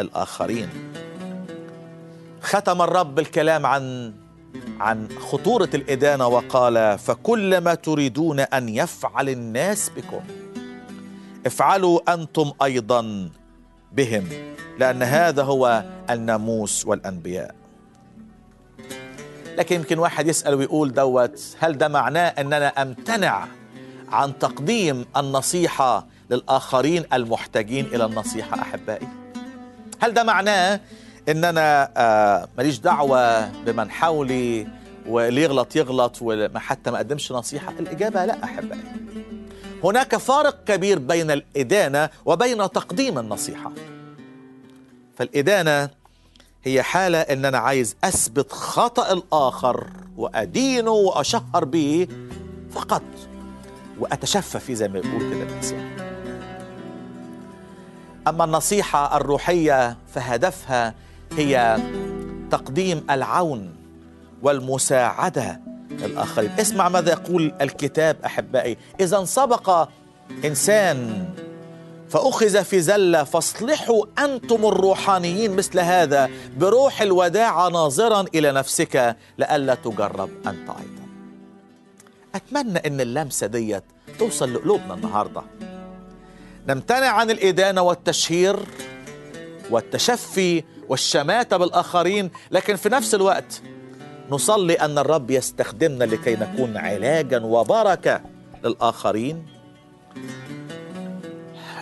الآخرين. 0.00 0.68
ختم 2.42 2.82
الرب 2.82 3.18
الكلام 3.18 3.66
عن 3.66 4.14
عن 4.80 5.08
خطورة 5.20 5.68
الإدانة 5.74 6.26
وقال 6.26 6.98
فكل 6.98 7.58
ما 7.58 7.74
تريدون 7.74 8.40
أن 8.40 8.68
يفعل 8.68 9.28
الناس 9.28 9.90
بكم 9.96 10.20
افعلوا 11.46 12.14
أنتم 12.14 12.52
أيضا 12.62 13.30
بهم 13.92 14.24
لأن 14.78 15.02
هذا 15.02 15.42
هو 15.42 15.84
الناموس 16.10 16.86
والأنبياء. 16.86 17.54
لكن 19.58 19.76
يمكن 19.76 19.98
واحد 19.98 20.26
يسأل 20.26 20.54
ويقول 20.54 20.92
دوت 20.92 21.56
هل 21.58 21.78
ده 21.78 21.88
معناه 21.88 22.28
أن 22.28 22.52
أنا 22.52 22.66
أمتنع 22.66 23.46
عن 24.08 24.38
تقديم 24.38 25.06
النصيحة 25.16 26.06
للآخرين 26.30 27.04
المحتاجين 27.12 27.84
إلى 27.86 28.04
النصيحة 28.04 28.62
أحبائي؟ 28.62 29.08
هل 30.00 30.14
ده 30.14 30.22
معناه 30.22 30.80
ان 31.28 31.44
أنا 31.44 31.90
آه، 31.96 32.48
ماليش 32.58 32.78
دعوة 32.78 33.48
بمن 33.62 33.90
حولي 33.90 34.66
واللي 35.08 35.42
يغلط 35.42 35.76
يغلط 35.76 36.18
وحتى 36.22 36.90
ما 36.90 36.96
أقدمش 36.96 37.32
نصيحة؟ 37.32 37.72
الإجابة 37.80 38.24
لا 38.24 38.44
أحبائي. 38.44 39.05
هناك 39.84 40.16
فارق 40.16 40.64
كبير 40.64 40.98
بين 40.98 41.30
الإدانة 41.30 42.10
وبين 42.24 42.58
تقديم 42.58 43.18
النصيحة. 43.18 43.72
فالإدانة 45.16 45.90
هي 46.64 46.82
حالة 46.82 47.18
ان 47.20 47.44
أنا 47.44 47.58
عايز 47.58 47.96
أثبت 48.04 48.52
خطأ 48.52 49.12
الآخر 49.12 49.86
وأدينه 50.16 50.90
وأشهر 50.90 51.64
به 51.64 52.08
فقط 52.70 53.02
وأتشفى 53.98 54.58
فيه 54.60 54.74
زي 54.74 54.88
ما 54.88 55.00
بيقول 55.00 55.20
كده 55.34 55.42
الانسان 55.42 55.96
أما 58.28 58.44
النصيحة 58.44 59.16
الروحية 59.16 59.96
فهدفها 60.14 60.94
هي 61.32 61.78
تقديم 62.50 63.04
العون 63.10 63.74
والمساعدة 64.42 65.60
للاخرين 66.00 66.50
اسمع 66.50 66.88
ماذا 66.88 67.10
يقول 67.10 67.54
الكتاب 67.60 68.16
أحبائي. 68.24 68.76
إذا 69.00 69.24
سبق 69.24 69.88
إنسان 70.44 71.28
فأخذ 72.08 72.64
في 72.64 72.80
زلة 72.80 73.24
فاصلحوا 73.24 74.04
أنتم 74.18 74.66
الروحانيين 74.66 75.56
مثل 75.56 75.80
هذا. 75.80 76.30
بروح 76.58 77.02
الوداعه 77.02 77.68
ناظرا 77.68 78.24
إلى 78.34 78.52
نفسك 78.52 79.16
لئلا 79.38 79.74
تجرب 79.74 80.30
أنت 80.46 80.68
أيضا. 80.68 81.06
أتمنى 82.34 82.78
إن 82.78 83.00
اللمسة 83.00 83.46
ديت 83.46 83.84
توصل 84.18 84.54
لقلوبنا 84.54 84.94
النهارده. 84.94 85.42
نمتنع 86.68 87.08
عن 87.08 87.30
الإدانة 87.30 87.82
والتشهير 87.82 88.56
والتشفي 89.70 90.64
والشماتة 90.88 91.56
بالآخرين 91.56 92.30
لكن 92.50 92.76
في 92.76 92.88
نفس 92.88 93.14
الوقت 93.14 93.62
نصلي 94.30 94.74
أن 94.74 94.98
الرب 94.98 95.30
يستخدمنا 95.30 96.04
لكي 96.04 96.36
نكون 96.36 96.76
علاجا 96.76 97.40
وبركة 97.44 98.20
للآخرين. 98.64 99.46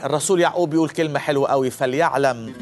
الرسول 0.05 0.41
يعقوب 0.41 0.75
يقول 0.75 0.89
كلمة 0.89 1.19
حلوة 1.19 1.49
قوي 1.49 1.71
فليعلم 1.71 2.55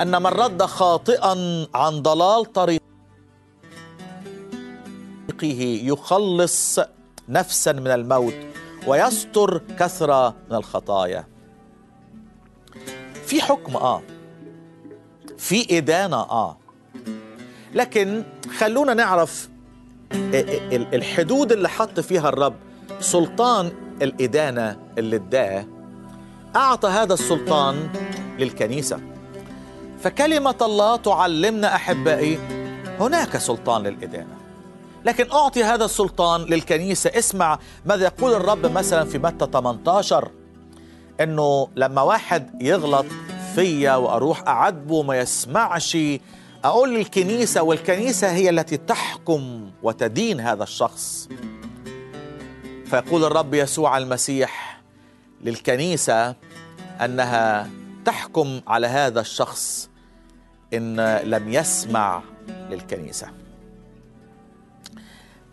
أن 0.00 0.22
من 0.22 0.26
رد 0.26 0.62
خاطئا 0.62 1.66
عن 1.74 2.02
ضلال 2.02 2.52
طريقه 2.52 2.78
يخلص 5.82 6.80
نفسا 7.28 7.72
من 7.72 7.86
الموت 7.86 8.34
ويستر 8.86 9.58
كثرة 9.78 10.34
من 10.50 10.56
الخطايا. 10.56 11.24
في 13.26 13.42
حكم 13.42 13.76
آه. 13.76 14.02
في 15.38 15.78
إدانة 15.78 16.16
آه. 16.16 16.58
لكن 17.74 18.22
خلونا 18.58 18.94
نعرف 18.94 19.48
ال- 20.12 20.74
ال- 20.74 20.94
الحدود 20.94 21.52
اللي 21.52 21.68
حط 21.68 22.00
فيها 22.00 22.28
الرب 22.28 22.54
سلطان 23.00 23.70
الإدانة 24.02 24.76
اللي 24.98 25.16
اداه 25.16 25.66
أعطى 26.56 26.88
هذا 26.88 27.14
السلطان 27.14 27.88
للكنيسة. 28.38 29.00
فكلمة 30.02 30.54
الله 30.62 30.96
تعلمنا 30.96 31.74
أحبائي 31.74 32.38
هناك 33.00 33.36
سلطان 33.38 33.82
للإدانة. 33.82 34.36
لكن 35.04 35.30
أعطي 35.32 35.64
هذا 35.64 35.84
السلطان 35.84 36.40
للكنيسة. 36.42 37.10
اسمع 37.18 37.58
ماذا 37.86 38.04
يقول 38.04 38.32
الرب 38.34 38.66
مثلا 38.72 39.04
في 39.04 39.18
متى 39.18 39.46
18 39.52 40.30
إنه 41.20 41.68
لما 41.76 42.02
واحد 42.02 42.62
يغلط 42.62 43.06
فيا 43.54 43.94
وأروح 43.96 44.48
اعاتبه 44.48 44.94
وما 44.94 45.18
يسمعش 45.18 45.96
أقول 46.64 46.94
للكنيسة 46.94 47.62
والكنيسة 47.62 48.32
هي 48.32 48.50
التي 48.50 48.76
تحكم 48.76 49.70
وتدين 49.82 50.40
هذا 50.40 50.62
الشخص. 50.62 51.28
فيقول 52.86 53.24
الرب 53.24 53.54
يسوع 53.54 53.98
المسيح 53.98 54.80
للكنيسة 55.40 56.34
أنها 57.00 57.70
تحكم 58.04 58.60
على 58.66 58.86
هذا 58.86 59.20
الشخص 59.20 59.90
إن 60.74 61.16
لم 61.16 61.52
يسمع 61.52 62.22
للكنيسة. 62.70 63.30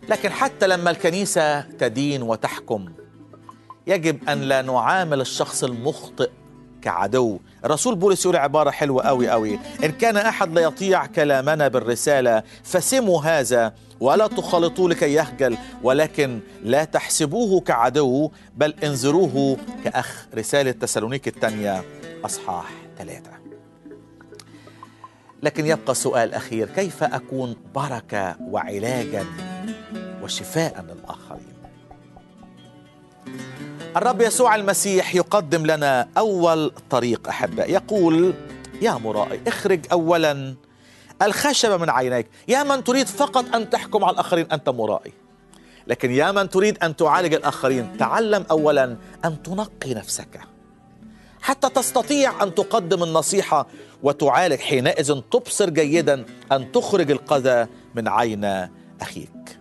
لكن 0.08 0.30
حتى 0.32 0.66
لما 0.66 0.90
الكنيسة 0.90 1.60
تدين 1.60 2.22
وتحكم 2.22 2.92
يجب 3.86 4.28
أن 4.28 4.40
لا 4.40 4.62
نعامل 4.62 5.20
الشخص 5.20 5.64
المخطئ 5.64 6.30
كعدو. 6.86 7.38
الرسول 7.64 7.94
بولس 7.94 8.24
يقول 8.24 8.36
عبارة 8.36 8.70
حلوة 8.70 9.02
قوي 9.02 9.28
قوي 9.30 9.58
إن 9.84 9.92
كان 9.92 10.16
أحد 10.16 10.52
لا 10.52 10.60
يطيع 10.60 11.06
كلامنا 11.06 11.68
بالرسالة 11.68 12.42
فسموا 12.64 13.22
هذا 13.22 13.74
ولا 14.00 14.26
تخالطوه 14.26 14.88
لكي 14.88 15.14
يخجل 15.14 15.58
ولكن 15.82 16.40
لا 16.62 16.84
تحسبوه 16.84 17.60
كعدو 17.60 18.30
بل 18.56 18.74
انظروه 18.84 19.56
كأخ. 19.84 20.26
رسالة 20.34 20.70
تسالونيك 20.70 21.28
الثانية 21.28 21.84
أصحاح 22.24 22.70
ثلاثة. 22.98 23.30
لكن 25.42 25.66
يبقى 25.66 25.94
سؤال 25.94 26.34
أخير 26.34 26.68
كيف 26.68 27.02
أكون 27.02 27.56
بركة 27.74 28.36
وعلاجا 28.40 29.24
وشفاء 30.22 30.82
للاخرين 30.82 31.25
الرب 33.96 34.20
يسوع 34.20 34.54
المسيح 34.54 35.14
يقدم 35.14 35.66
لنا 35.66 36.08
أول 36.18 36.72
طريق 36.90 37.28
احباء 37.28 37.70
يقول 37.70 38.34
يا 38.82 38.92
مرائي 38.92 39.40
اخرج 39.46 39.80
اولا 39.92 40.54
الخشب 41.22 41.80
من 41.80 41.90
عينيك. 41.90 42.26
يا 42.48 42.62
من 42.62 42.84
تريد 42.84 43.06
فقط 43.06 43.54
أن 43.54 43.70
تحكم 43.70 44.04
على 44.04 44.14
الآخرين 44.14 44.46
أنت 44.52 44.68
مرائي. 44.68 45.12
لكن 45.86 46.10
يا 46.10 46.32
من 46.32 46.48
تريد 46.48 46.78
أن 46.84 46.96
تعالج 46.96 47.34
الآخرين 47.34 47.96
تعلم 47.96 48.44
اولا 48.50 48.96
أن 49.24 49.42
تنقي 49.42 49.94
نفسك. 49.94 50.40
حتى 51.40 51.68
تستطيع 51.68 52.42
أن 52.42 52.54
تقدم 52.54 53.02
النصيحة 53.02 53.66
وتعالج 54.02 54.60
حينئذ 54.60 55.20
تبصر 55.30 55.70
جيدا 55.70 56.24
أن 56.52 56.72
تخرج 56.72 57.10
القذى 57.10 57.66
من 57.94 58.08
عين 58.08 58.68
أخيك. 59.00 59.58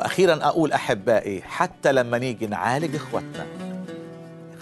وأخيرا 0.00 0.44
أقول 0.44 0.72
أحبائي 0.72 1.42
حتى 1.42 1.92
لما 1.92 2.18
نيجي 2.18 2.46
نعالج 2.46 2.94
اخواتنا 2.94 3.46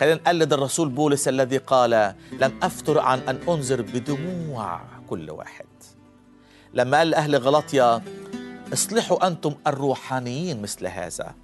خلينا 0.00 0.14
نقلد 0.14 0.52
الرسول 0.52 0.88
بولس 0.88 1.28
الذي 1.28 1.56
قال 1.56 2.14
لم 2.32 2.52
أفتر 2.62 2.98
عن 2.98 3.18
أن 3.18 3.38
أنذر 3.48 3.82
بدموع 3.82 4.80
كل 5.10 5.30
واحد. 5.30 5.66
لما 6.74 6.98
قال 6.98 7.10
لأهل 7.10 7.36
غلطيا 7.36 8.02
اصلحوا 8.72 9.26
أنتم 9.26 9.54
الروحانيين 9.66 10.62
مثل 10.62 10.86
هذا 10.86 11.34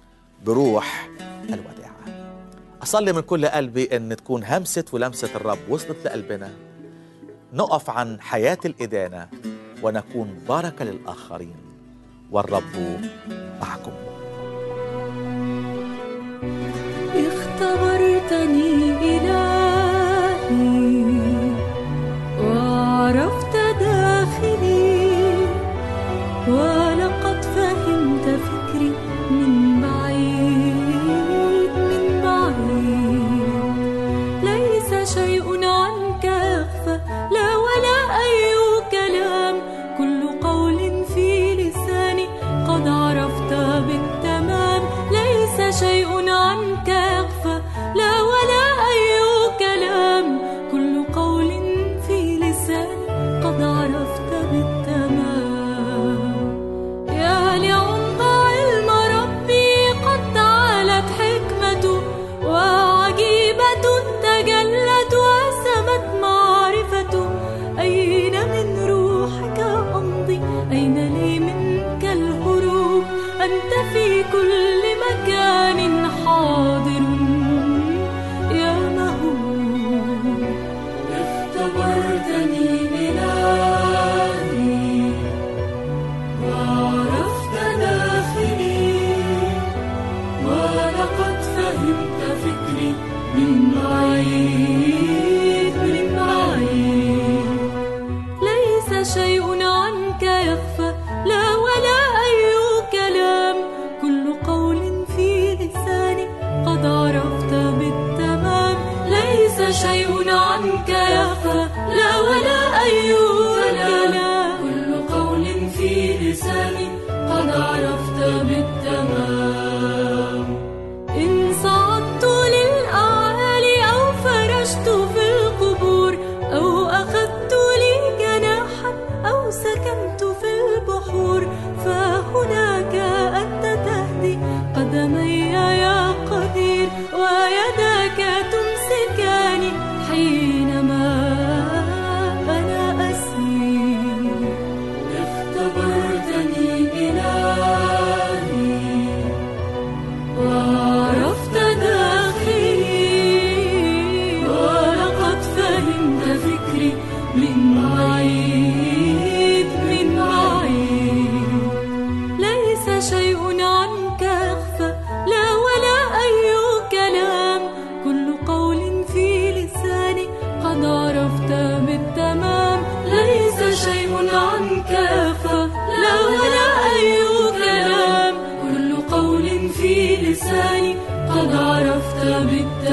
بروح 0.45 1.09
الوداعه 1.49 2.35
أصلي 2.83 3.13
من 3.13 3.21
كل 3.21 3.45
قلبي 3.45 3.97
إن 3.97 4.15
تكون 4.15 4.43
همسة 4.43 4.85
ولمسة 4.91 5.29
الرب 5.35 5.59
وصلت 5.69 5.97
لقلبنا. 6.05 6.49
نقف 7.53 7.89
عن 7.89 8.21
حياة 8.21 8.59
الإدانة 8.65 9.29
ونكون 9.83 10.39
بركه 10.49 10.85
للآخرين. 10.85 11.64
والرب 12.31 12.99
معكم. 13.61 13.91
اختبرتني 17.15 18.71
إلهي 19.17 19.44
كل 74.45 74.83
مكان 75.05 76.09
حاضر 76.25 76.74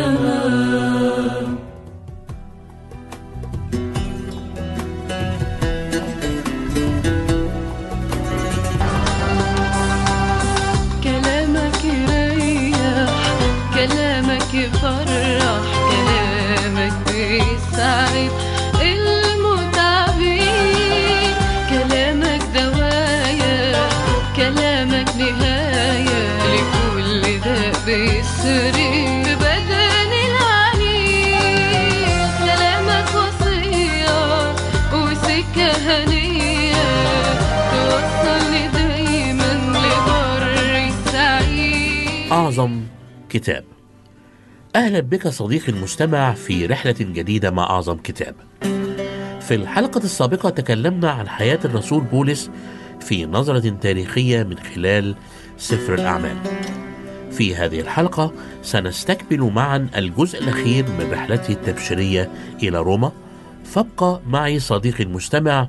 بالتمام 0.01 0.70
كتاب. 43.32 43.64
أهلا 44.76 45.00
بك 45.00 45.28
صديقي 45.28 45.72
المستمع 45.72 46.32
في 46.32 46.66
رحلة 46.66 46.94
جديدة 47.00 47.50
مع 47.50 47.62
أعظم 47.62 47.96
كتاب. 47.96 48.34
في 49.40 49.54
الحلقة 49.54 49.98
السابقة 49.98 50.50
تكلمنا 50.50 51.10
عن 51.10 51.28
حياة 51.28 51.58
الرسول 51.64 52.00
بولس 52.00 52.50
في 53.00 53.26
نظرة 53.26 53.68
تاريخية 53.80 54.42
من 54.42 54.58
خلال 54.58 55.16
سفر 55.58 55.94
الأعمال. 55.94 56.36
في 57.30 57.54
هذه 57.54 57.80
الحلقة 57.80 58.32
سنستكمل 58.62 59.40
معا 59.40 59.88
الجزء 59.96 60.38
الأخير 60.38 60.84
من 60.88 61.10
رحلته 61.12 61.52
التبشيرية 61.52 62.30
إلى 62.62 62.78
روما. 62.78 63.12
فابقى 63.64 64.20
معي 64.26 64.58
صديقي 64.58 65.04
المستمع 65.04 65.68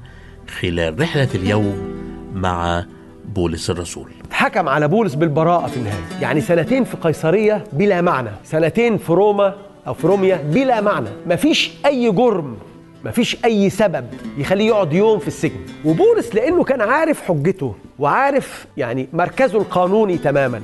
خلال 0.61 0.99
رحلة 1.01 1.29
اليوم 1.35 1.93
مع 2.33 2.85
بولس 3.25 3.69
الرسول. 3.69 4.11
حكم 4.33 4.69
على 4.69 4.87
بولس 4.87 5.15
بالبراءة 5.15 5.67
في 5.67 5.77
النهاية 5.77 6.03
يعني 6.21 6.41
سنتين 6.41 6.83
في 6.83 6.97
قيصرية 6.97 7.63
بلا 7.73 8.01
معنى. 8.01 8.29
سنتين 8.43 8.97
في 8.97 9.13
روما 9.13 9.55
أو 9.87 9.93
في 9.93 10.07
روميا 10.07 10.35
بلا 10.35 10.81
معنى. 10.81 11.09
مفيش 11.27 11.71
أي 11.85 12.11
جرم 12.11 12.57
مفيش 13.05 13.45
أي 13.45 13.69
سبب 13.69 14.05
يخليه 14.37 14.67
يقعد 14.67 14.93
يوم 14.93 15.19
في 15.19 15.27
السجن. 15.27 15.59
وبولس 15.85 16.35
لأنه 16.35 16.63
كان 16.63 16.81
عارف 16.81 17.21
حجته 17.21 17.75
وعارف 17.99 18.65
يعني 18.77 19.07
مركزه 19.13 19.57
القانوني 19.57 20.17
تماما 20.17 20.61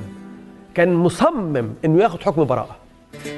كان 0.74 0.94
مصمم 0.94 1.68
إنه 1.84 2.02
ياخد 2.02 2.22
حكم 2.22 2.44
براءة. 2.44 2.76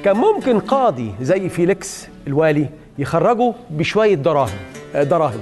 كان 0.05 0.17
ممكن 0.17 0.59
قاضي 0.59 1.13
زي 1.21 1.49
فيليكس 1.49 2.09
الوالي 2.27 2.67
يخرجه 2.99 3.53
بشوية 3.71 4.15
دراهم 4.15 4.59
آه، 4.95 5.03
دراهم. 5.03 5.41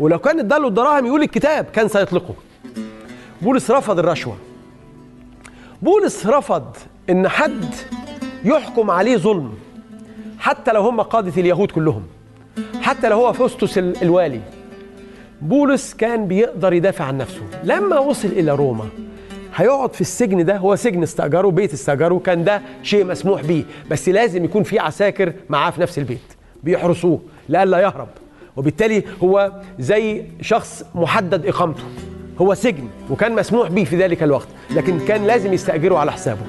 ولو 0.00 0.18
كان 0.18 0.38
اداله 0.38 0.68
الدراهم 0.68 1.06
يقول 1.06 1.22
الكتاب 1.22 1.64
كان 1.64 1.88
سيطلقه. 1.88 2.34
بولس 3.42 3.70
رفض 3.70 3.98
الرشوة. 3.98 4.36
بولس 5.82 6.26
رفض 6.26 6.76
إن 7.10 7.28
حد 7.28 7.64
يحكم 8.44 8.90
عليه 8.90 9.16
ظلم 9.16 9.52
حتى 10.38 10.72
لو 10.72 10.82
هم 10.82 11.00
قادة 11.00 11.32
اليهود 11.40 11.70
كلهم 11.70 12.02
حتى 12.80 13.08
لو 13.08 13.16
هو 13.16 13.32
فوستوس 13.32 13.78
ال- 13.78 14.02
الوالي. 14.02 14.40
بولس 15.42 15.94
كان 15.94 16.26
بيقدر 16.28 16.72
يدافع 16.72 17.04
عن 17.04 17.18
نفسه. 17.18 17.40
لما 17.64 17.98
وصل 17.98 18.28
إلى 18.28 18.54
روما 18.54 18.88
هيقعد 19.54 19.94
في 19.94 20.00
السجن 20.00 20.44
ده 20.44 20.56
هو 20.56 20.76
سجن 20.76 21.02
استأجره 21.02 21.48
بيت 21.48 21.72
استأجره 21.72 22.18
كان 22.24 22.44
ده 22.44 22.62
شيء 22.82 23.04
مسموح 23.04 23.42
بيه. 23.42 23.64
بس 23.90 24.08
لازم 24.08 24.44
يكون 24.44 24.62
في 24.62 24.78
عساكر 24.78 25.32
معاه 25.48 25.70
في 25.70 25.80
نفس 25.80 25.98
البيت 25.98 26.18
بيحرسوه 26.62 27.20
لئلا 27.48 27.80
يهرب. 27.80 28.08
وبالتالي 28.56 29.02
هو 29.22 29.52
زي 29.78 30.24
شخص 30.40 30.84
محدد 30.94 31.46
إقامته. 31.46 31.82
هو 32.40 32.54
سجن 32.54 32.88
وكان 33.10 33.34
مسموح 33.34 33.68
به 33.68 33.84
في 33.84 33.96
ذلك 33.96 34.22
الوقت 34.22 34.48
لكن 34.70 34.98
كان 34.98 35.26
لازم 35.26 35.52
يستأجره 35.52 35.98
على 35.98 36.12
حسابه. 36.12 36.40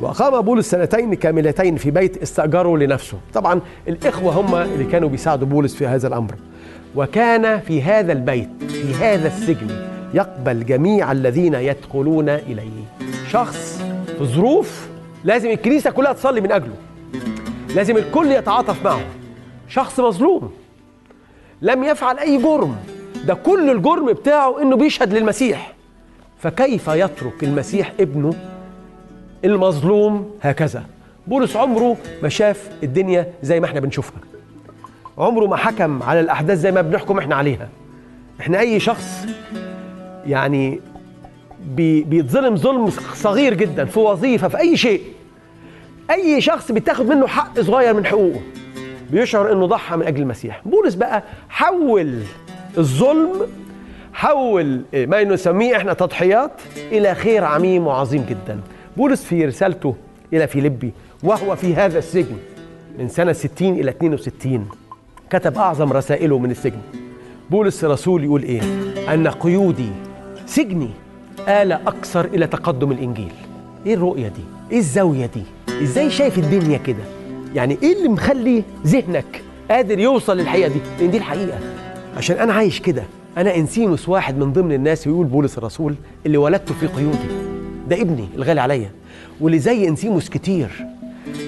وأقام 0.00 0.40
بولس 0.40 0.70
سنتين 0.70 1.14
كاملتين 1.14 1.76
في 1.76 1.90
بيت 1.90 2.22
استأجره 2.22 2.76
لنفسه. 2.76 3.18
طبعا 3.34 3.60
الإخوة 3.88 4.32
هم 4.32 4.54
اللي 4.54 4.84
كانوا 4.84 5.08
بيساعدوا 5.08 5.46
بولس 5.46 5.74
في 5.74 5.86
هذا 5.86 6.08
الأمر. 6.08 6.34
وكان 6.94 7.60
في 7.60 7.82
هذا 7.82 8.12
البيت 8.12 8.48
في 8.68 8.94
هذا 8.94 9.28
السجن 9.28 9.68
يقبل 10.14 10.66
جميع 10.66 11.12
الذين 11.12 11.54
يدخلون 11.54 12.28
إليه. 12.28 12.84
شخص 13.28 13.82
في 14.18 14.24
ظروف 14.24 14.86
لازم 15.24 15.50
الكنيسة 15.50 15.90
كلها 15.90 16.12
تصلي 16.12 16.40
من 16.40 16.52
أجله. 16.52 16.74
لازم 17.74 17.96
الكل 17.96 18.32
يتعاطف 18.32 18.84
معه. 18.84 19.04
شخص 19.68 20.00
مظلوم. 20.00 20.50
لم 21.62 21.84
يفعل 21.84 22.18
أي 22.18 22.38
جرم. 22.38 22.76
ده 23.26 23.34
كل 23.34 23.70
الجرم 23.70 24.12
بتاعه 24.12 24.62
إنه 24.62 24.76
بيشهد 24.76 25.14
للمسيح. 25.14 25.72
فكيف 26.38 26.88
يترك 26.88 27.42
المسيح 27.44 27.92
ابنه 28.00 28.34
المظلوم 29.44 30.30
هكذا؟ 30.42 30.84
بولس 31.26 31.56
عمره 31.56 31.96
ما 32.22 32.28
شاف 32.28 32.70
الدنيا 32.82 33.32
زي 33.42 33.60
ما 33.60 33.66
إحنا 33.66 33.80
بنشوفها. 33.80 34.20
عمره 35.18 35.46
ما 35.46 35.56
حكم 35.56 36.02
على 36.02 36.20
الأحداث 36.20 36.58
زي 36.58 36.72
ما 36.72 36.80
بنحكم 36.80 37.18
إحنا 37.18 37.34
عليها. 37.34 37.68
إحنا 38.40 38.60
أي 38.60 38.80
شخص 38.80 39.26
يعني 40.26 40.80
بي 41.66 42.02
بيتظلم 42.02 42.56
ظلم 42.56 42.90
صغير 43.14 43.54
جدا 43.54 43.84
في 43.84 43.98
وظيفة 43.98 44.48
في 44.48 44.58
أي 44.58 44.76
شيء. 44.76 45.02
أي 46.10 46.40
شخص 46.40 46.72
بيتاخد 46.72 47.06
منه 47.06 47.26
حق 47.26 47.60
صغير 47.60 47.94
من 47.94 48.06
حقوقه. 48.06 48.40
بيشعر 49.10 49.52
إنه 49.52 49.66
ضحى 49.66 49.96
من 49.96 50.06
أجل 50.06 50.22
المسيح. 50.22 50.62
بولس 50.64 50.94
بقى 50.94 51.22
حول 51.48 52.22
الظلم 52.78 53.32
حول 54.12 54.80
ما 54.94 55.24
نسميه 55.24 55.76
إحنا 55.76 55.92
تضحيات 55.92 56.50
إلى 56.92 57.14
خير 57.14 57.44
عميم 57.44 57.86
وعظيم 57.86 58.24
جدا. 58.28 58.60
بولس 58.96 59.24
في 59.24 59.44
رسالته 59.44 59.94
إلى 60.32 60.46
فيليبي 60.46 60.92
وهو 61.22 61.56
في 61.56 61.74
هذا 61.74 61.98
السجن 61.98 62.36
من 62.98 63.08
سنة 63.08 63.32
60 63.32 63.68
إلى 63.74 63.90
62 63.90 64.68
كتب 65.30 65.58
أعظم 65.58 65.92
رسائله 65.92 66.38
من 66.38 66.50
السجن. 66.50 66.80
بولس 67.50 67.84
الرسول 67.84 68.24
يقول 68.24 68.42
إيه؟ 68.42 68.60
أن 69.14 69.28
قيودي 69.28 69.88
سجني 70.46 70.90
آل 71.48 71.72
أكثر 71.72 72.24
إلى 72.24 72.46
تقدم 72.46 72.92
الإنجيل. 72.92 73.32
إيه 73.86 73.94
الرؤية 73.94 74.28
دي؟ 74.28 74.42
إيه 74.72 74.78
الزاوية 74.78 75.26
دي؟ 75.26 75.42
إزاي 75.82 76.10
شايف 76.10 76.38
الدنيا 76.38 76.78
كده؟ 76.78 77.04
يعني 77.54 77.78
إيه 77.82 77.92
اللي 77.92 78.08
مخلي 78.08 78.62
ذهنك 78.86 79.42
قادر 79.70 79.98
يوصل 79.98 80.36
للحقيقة 80.36 80.68
دي؟ 80.68 80.80
لأن 81.00 81.10
دي 81.10 81.16
الحقيقة. 81.16 81.58
عشان 82.16 82.36
أنا 82.36 82.52
عايش 82.52 82.80
كده. 82.80 83.02
أنا 83.36 83.56
إنسينوس 83.56 84.08
واحد 84.08 84.38
من 84.38 84.52
ضمن 84.52 84.72
الناس 84.72 85.06
ويقول 85.06 85.26
بولس 85.26 85.58
الرسول 85.58 85.94
اللي 86.26 86.38
ولدته 86.38 86.74
في 86.74 86.86
قيودي. 86.86 87.28
ده 87.88 88.00
ابني 88.00 88.28
الغالي 88.36 88.60
عليا. 88.60 88.90
واللي 89.40 89.58
زي 89.58 89.88
انسيموس 89.88 90.28
كتير. 90.28 90.86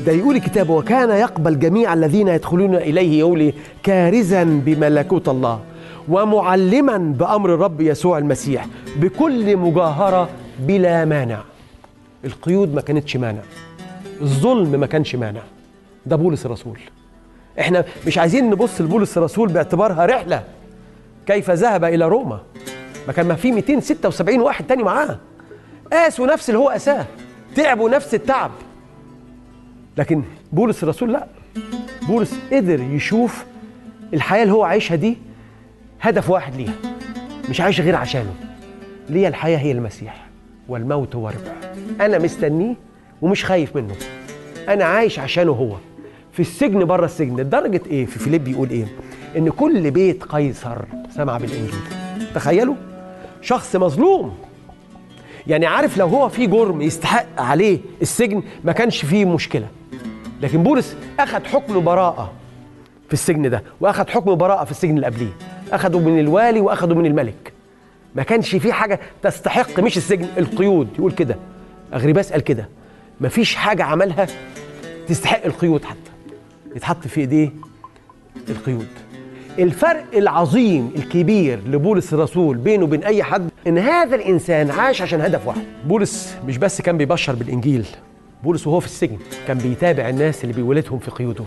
ده 0.06 0.12
يقول 0.12 0.36
الكتاب 0.36 0.70
وكان 0.70 1.10
يقبل 1.10 1.58
جميع 1.58 1.92
الذين 1.92 2.28
يدخلون 2.28 2.74
إليه 2.74 3.18
يقول 3.18 3.40
إيه؟ 3.40 3.54
كارزا 3.82 4.44
بملكوت 4.44 5.28
الله 5.28 5.60
ومعلما 6.08 6.98
بأمر 6.98 7.54
الرب 7.54 7.80
يسوع 7.80 8.18
المسيح 8.18 8.66
بكل 8.96 9.56
مجاهرة 9.56 10.28
بلا 10.60 11.04
مانع. 11.04 11.40
القيود 12.24 12.74
ما 12.74 12.80
كانتش 12.80 13.16
مانع. 13.16 13.42
الظلم 14.20 14.80
ما 14.80 14.86
كانش 14.86 15.14
مانع. 15.14 15.40
ده 16.06 16.16
بولس 16.16 16.46
الرسول. 16.46 16.78
إحنا 17.60 17.84
مش 18.06 18.18
عايزين 18.18 18.50
نبص 18.50 18.80
لبولس 18.80 19.18
الرسول 19.18 19.48
باعتبارها 19.48 20.06
رحلة. 20.06 20.42
كيف 21.28 21.50
ذهب 21.50 21.84
إلى 21.84 22.08
روما؟ 22.08 22.40
ما 23.06 23.12
كان 23.12 23.28
ما 23.28 23.34
في 23.34 23.52
276 23.52 24.40
واحد 24.40 24.66
تاني 24.66 24.82
معاه. 24.82 25.18
قاسوا 25.92 26.26
نفس 26.26 26.48
اللي 26.48 26.58
هو 26.58 26.68
قاساه 26.68 27.06
تعبوا 27.56 27.90
نفس 27.90 28.14
التعب. 28.14 28.50
لكن 29.96 30.22
بولس 30.52 30.82
الرسول 30.82 31.12
لا. 31.12 31.26
بولس 32.08 32.34
قدر 32.52 32.80
يشوف 32.80 33.44
الحياة 34.14 34.42
اللي 34.42 34.54
هو 34.54 34.62
عايشها 34.64 34.94
دي 34.94 35.18
هدف 36.00 36.30
واحد 36.30 36.54
ليها 36.56 36.74
مش 37.50 37.60
عايش 37.60 37.80
غير 37.80 37.96
عشانه. 37.96 38.34
ليا 39.08 39.28
الحياة 39.28 39.58
هي 39.58 39.72
المسيح 39.72 40.26
والموت 40.68 41.14
هو 41.14 41.28
ربح 41.28 41.72
أنا 42.00 42.18
مستنيه 42.18 42.74
ومش 43.22 43.44
خايف 43.44 43.76
منه. 43.76 43.94
أنا 44.68 44.84
عايش 44.84 45.18
عشانه 45.18 45.52
هو. 45.52 45.76
في 46.38 46.42
السجن 46.42 46.84
بره 46.84 47.04
السجن. 47.04 47.36
لدرجة 47.36 47.80
إيه؟ 47.90 48.06
في 48.06 48.18
فيليب 48.18 48.48
يقول 48.48 48.70
إيه؟ 48.70 48.86
إن 49.36 49.48
كل 49.48 49.90
بيت 49.90 50.24
قيصر 50.24 50.76
سمع 51.16 51.38
بالإنجيل. 51.38 51.74
تخيلوا 52.34 52.74
شخص 53.42 53.76
مظلوم. 53.76 54.38
يعني 55.46 55.66
عارف 55.66 55.96
لو 55.98 56.06
هو 56.06 56.28
في 56.28 56.46
جرم 56.46 56.82
يستحق 56.82 57.26
عليه 57.40 57.78
السجن 58.02 58.42
ما 58.64 58.72
كانش 58.72 59.04
فيه 59.04 59.24
مشكلة. 59.24 59.66
لكن 60.42 60.62
بولس 60.62 60.96
أخذ 61.20 61.44
حكم 61.44 61.84
براءة 61.84 62.32
في 63.08 63.12
السجن 63.12 63.50
ده 63.50 63.62
وأخذ 63.80 64.08
حكم 64.08 64.34
براءة 64.34 64.64
في 64.64 64.70
السجن 64.70 64.96
اللي 64.96 65.06
قبليه. 65.06 65.32
أخذه 65.72 65.98
من 65.98 66.20
الوالي 66.20 66.60
وأخذه 66.60 66.94
من 66.94 67.06
الملك. 67.06 67.52
ما 68.14 68.22
كانش 68.22 68.56
في 68.56 68.72
حاجة 68.72 69.00
تستحق 69.22 69.80
مش 69.80 69.96
السجن 69.96 70.26
القيود. 70.38 70.88
يقول 70.98 71.12
كده 71.12 71.36
اغرباس 71.94 72.32
قال 72.32 72.40
كده 72.40 72.68
ما 73.20 73.28
فيش 73.28 73.54
حاجة 73.54 73.84
عملها 73.84 74.26
تستحق 75.08 75.44
القيود 75.44 75.84
حتى. 75.84 76.07
يتحط 76.76 77.06
في 77.06 77.20
إيديه 77.20 77.52
القيود. 78.48 78.86
الفرق 79.58 80.04
العظيم 80.14 80.90
الكبير 80.96 81.60
لبولس 81.66 82.14
الرسول 82.14 82.56
بينه 82.56 82.84
وبين 82.84 83.04
أي 83.04 83.22
حد 83.22 83.50
إن 83.66 83.78
هذا 83.78 84.16
الإنسان 84.16 84.70
عاش 84.70 85.02
عشان 85.02 85.20
هدف 85.20 85.46
واحد. 85.46 85.62
بولس 85.86 86.36
مش 86.46 86.58
بس 86.58 86.80
كان 86.82 86.96
بيبشر 86.96 87.34
بالإنجيل 87.34 87.86
بولس 88.44 88.66
وهو 88.66 88.80
في 88.80 88.86
السجن 88.86 89.18
كان 89.46 89.58
بيتابع 89.58 90.08
الناس 90.08 90.44
اللي 90.44 90.54
بيولدهم 90.54 90.98
في 90.98 91.10
قيوده. 91.10 91.44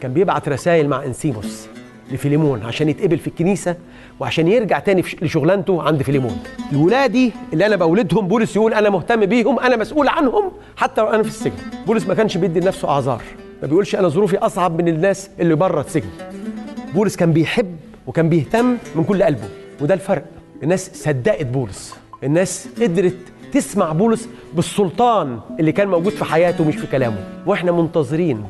كان 0.00 0.12
بيبعت 0.12 0.48
رسائل 0.48 0.88
مع 0.88 1.04
أنسيموس 1.04 1.66
لفيليمون 2.12 2.62
عشان 2.62 2.88
يتقبل 2.88 3.18
في 3.18 3.26
الكنيسة 3.26 3.76
وعشان 4.20 4.48
يرجع 4.48 4.78
تاني 4.78 5.04
لشغلانته 5.22 5.82
عند 5.82 6.02
فيليمون. 6.02 6.38
الولادي 6.72 7.32
اللي 7.52 7.66
أنا 7.66 7.76
بولدهم 7.76 8.28
بولس 8.28 8.56
يقول 8.56 8.74
أنا 8.74 8.90
مهتم 8.90 9.26
بيهم 9.26 9.60
أنا 9.60 9.76
مسؤول 9.76 10.08
عنهم 10.08 10.52
حتى 10.76 11.00
لو 11.00 11.06
أنا 11.06 11.22
في 11.22 11.28
السجن. 11.28 11.52
بولس 11.86 12.06
ما 12.06 12.14
كانش 12.14 12.36
بيدي 12.36 12.60
لنفسه 12.60 12.88
أعذار. 12.88 13.22
ما 13.62 13.68
بيقولش 13.68 13.94
أنا 13.94 14.08
ظروفي 14.08 14.38
أصعب 14.38 14.80
من 14.82 14.88
الناس 14.88 15.30
اللي 15.40 15.54
بره 15.54 15.80
السجن. 15.80 16.08
بولس 16.94 17.16
كان 17.16 17.32
بيحب 17.32 17.76
وكان 18.06 18.28
بيهتم 18.28 18.76
من 18.94 19.04
كل 19.04 19.22
قلبه 19.22 19.48
وده 19.80 19.94
الفرق. 19.94 20.24
الناس 20.62 20.90
صدقت 20.94 21.46
بولس. 21.46 21.94
الناس 22.24 22.68
قدرت 22.82 23.16
تسمع 23.52 23.92
بولس 23.92 24.28
بالسلطان 24.54 25.40
اللي 25.60 25.72
كان 25.72 25.88
موجود 25.88 26.12
في 26.12 26.24
حياته 26.24 26.64
مش 26.64 26.76
في 26.76 26.86
كلامه. 26.86 27.24
وإحنا 27.46 27.72
منتظرين 27.72 28.44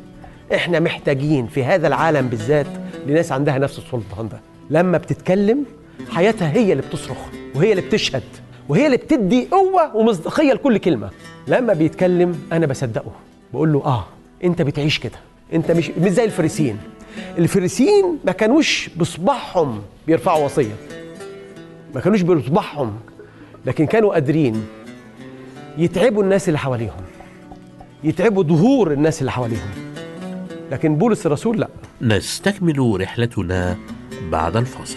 إحنا 0.55 0.81
محتاجين 0.81 1.47
في 1.47 1.65
هذا 1.65 1.87
العالم 1.89 2.29
بالذات 2.29 2.67
لناس 3.07 3.33
عندها 3.33 3.59
نفس 3.59 3.79
السلطان 3.79 4.29
ده. 4.29 4.41
لما 4.71 4.99
بتتكلم 4.99 5.65
حياتها 6.11 6.53
هي 6.53 6.73
اللي 6.73 6.83
بتصرخ 6.83 7.19
وهي 7.55 7.71
اللي 7.71 7.83
بتشهد 7.83 8.23
وهي 8.69 8.87
اللي 8.87 8.97
بتدي 8.97 9.49
قوة 9.51 9.97
ومصداقية 9.97 10.53
لكل 10.53 10.79
كلمة. 10.79 11.11
لما 11.49 11.73
بيتكلم 11.73 12.39
أنا 12.53 12.67
بصدقه. 12.67 13.13
بقول 13.53 13.73
له 13.73 13.85
آه. 13.85 14.05
أنت 14.45 14.63
بتعيش 14.63 14.99
كده. 14.99 15.19
أنت 15.53 15.71
مش 15.71 15.91
مش 15.91 16.11
زي 16.11 16.25
الفريسيين. 16.25 16.79
الفريسيين 17.39 18.19
ما 18.25 18.33
كانوش 18.33 18.89
بصباحهم 18.97 19.83
بيرفعوا 20.07 20.45
وصية. 20.45 20.75
ما 21.95 22.01
كانوش 22.01 22.23
بصباحهم 22.23 22.97
لكن 23.67 23.87
كانوا 23.87 24.13
قادرين 24.13 24.67
يتعبوا 25.79 26.23
الناس 26.23 26.49
اللي 26.49 26.59
حواليهم. 26.59 27.03
يتعبوا 28.05 28.43
ظهور 28.43 28.93
الناس 28.93 29.21
اللي 29.21 29.33
حواليهم. 29.33 29.71
لكن 30.73 30.97
بولس 30.97 31.27
الرسول 31.27 31.61
لا. 31.61 31.69
نستكمل 32.03 33.01
رحلتنا 33.01 33.77
بعد 34.31 34.57
الفاصل. 34.57 34.97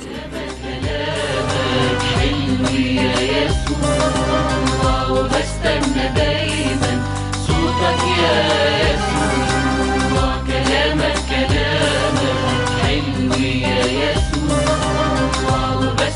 وبستنى 5.11 6.07
دايما 6.15 7.03
صوتك 7.47 8.03
يا 8.19 8.82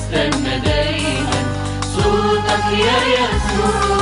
وبستنى 0.08 0.60
دايما 0.60 1.44
صوتك 1.82 2.66
يا 2.72 2.98
يسوع. 3.14 3.98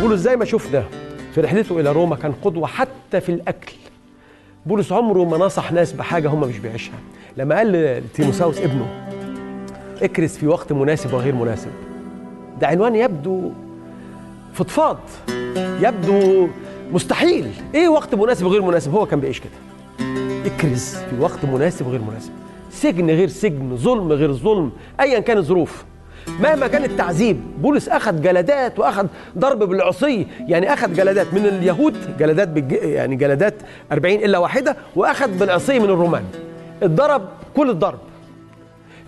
بولس 0.00 0.20
زي 0.20 0.36
ما 0.36 0.44
شفنا 0.44 0.84
في 1.34 1.40
رحلته 1.40 1.80
إلى 1.80 1.92
روما 1.92 2.16
كان 2.16 2.32
قدوة 2.32 2.66
حتى 2.66 3.20
في 3.20 3.28
الأكل. 3.28 3.72
بولس 4.66 4.92
عمره 4.92 5.24
ما 5.24 5.36
نصح 5.38 5.72
ناس 5.72 5.92
بحاجة 5.92 6.28
هم 6.28 6.40
مش 6.40 6.58
بيعيشها. 6.58 6.98
لما 7.36 7.56
قال 7.56 7.72
لتيموساوس 7.72 8.58
ابنه 8.58 8.86
اكرس 10.02 10.36
في 10.36 10.46
وقت 10.46 10.72
مناسب 10.72 11.14
وغير 11.14 11.34
مناسب. 11.34 11.70
ده 12.60 12.66
عنوان 12.66 12.94
يبدو 12.94 13.52
فضفاض 14.54 14.98
يبدو 15.58 16.48
مستحيل. 16.92 17.50
إيه 17.74 17.88
وقت 17.88 18.14
مناسب 18.14 18.46
وغير 18.46 18.62
مناسب؟ 18.62 18.94
هو 18.94 19.06
كان 19.06 19.20
بيعيش 19.20 19.40
كده. 19.40 19.52
اكرز 20.46 20.94
في 20.94 21.20
وقت 21.20 21.44
مناسب 21.44 21.86
وغير 21.86 22.00
مناسب. 22.00 22.30
سجن 22.82 23.10
غير 23.10 23.28
سجن 23.28 23.76
ظلم 23.76 24.12
غير 24.12 24.32
ظلم 24.32 24.72
ايا 25.00 25.20
كانت 25.20 25.38
الظروف. 25.38 25.84
مهما 26.40 26.66
كان 26.66 26.84
التعذيب 26.84 27.40
بولس 27.62 27.88
أخذ 27.88 28.22
جلدات 28.22 28.78
وأخذ 28.78 29.06
ضرب 29.38 29.58
بالعصي 29.58 30.26
يعني 30.48 30.72
أخذ 30.72 30.94
جلدات 30.94 31.34
من 31.34 31.46
اليهود 31.46 32.16
جلدات 32.18 32.48
بالج... 32.48 32.72
يعني 32.72 33.16
جلدات 33.16 33.54
40 33.92 34.14
إلا 34.14 34.38
واحدة 34.38 34.76
وأخذ 34.96 35.38
بالعصي 35.38 35.78
من 35.78 35.84
الرومان. 35.84 36.24
اتضرب 36.82 37.22
كل 37.56 37.70
الضرب. 37.70 37.98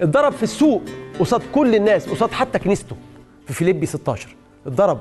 اتضرب 0.01 0.33
في 0.33 0.43
السوق 0.43 0.83
قصاد 1.21 1.43
كل 1.53 1.75
الناس 1.75 2.09
قصاد 2.09 2.31
حتى 2.31 2.59
كنيسته. 2.59 2.97
في 3.47 3.53
فيليبي 3.53 3.87
16 3.87 4.37
اتضرب. 4.67 5.01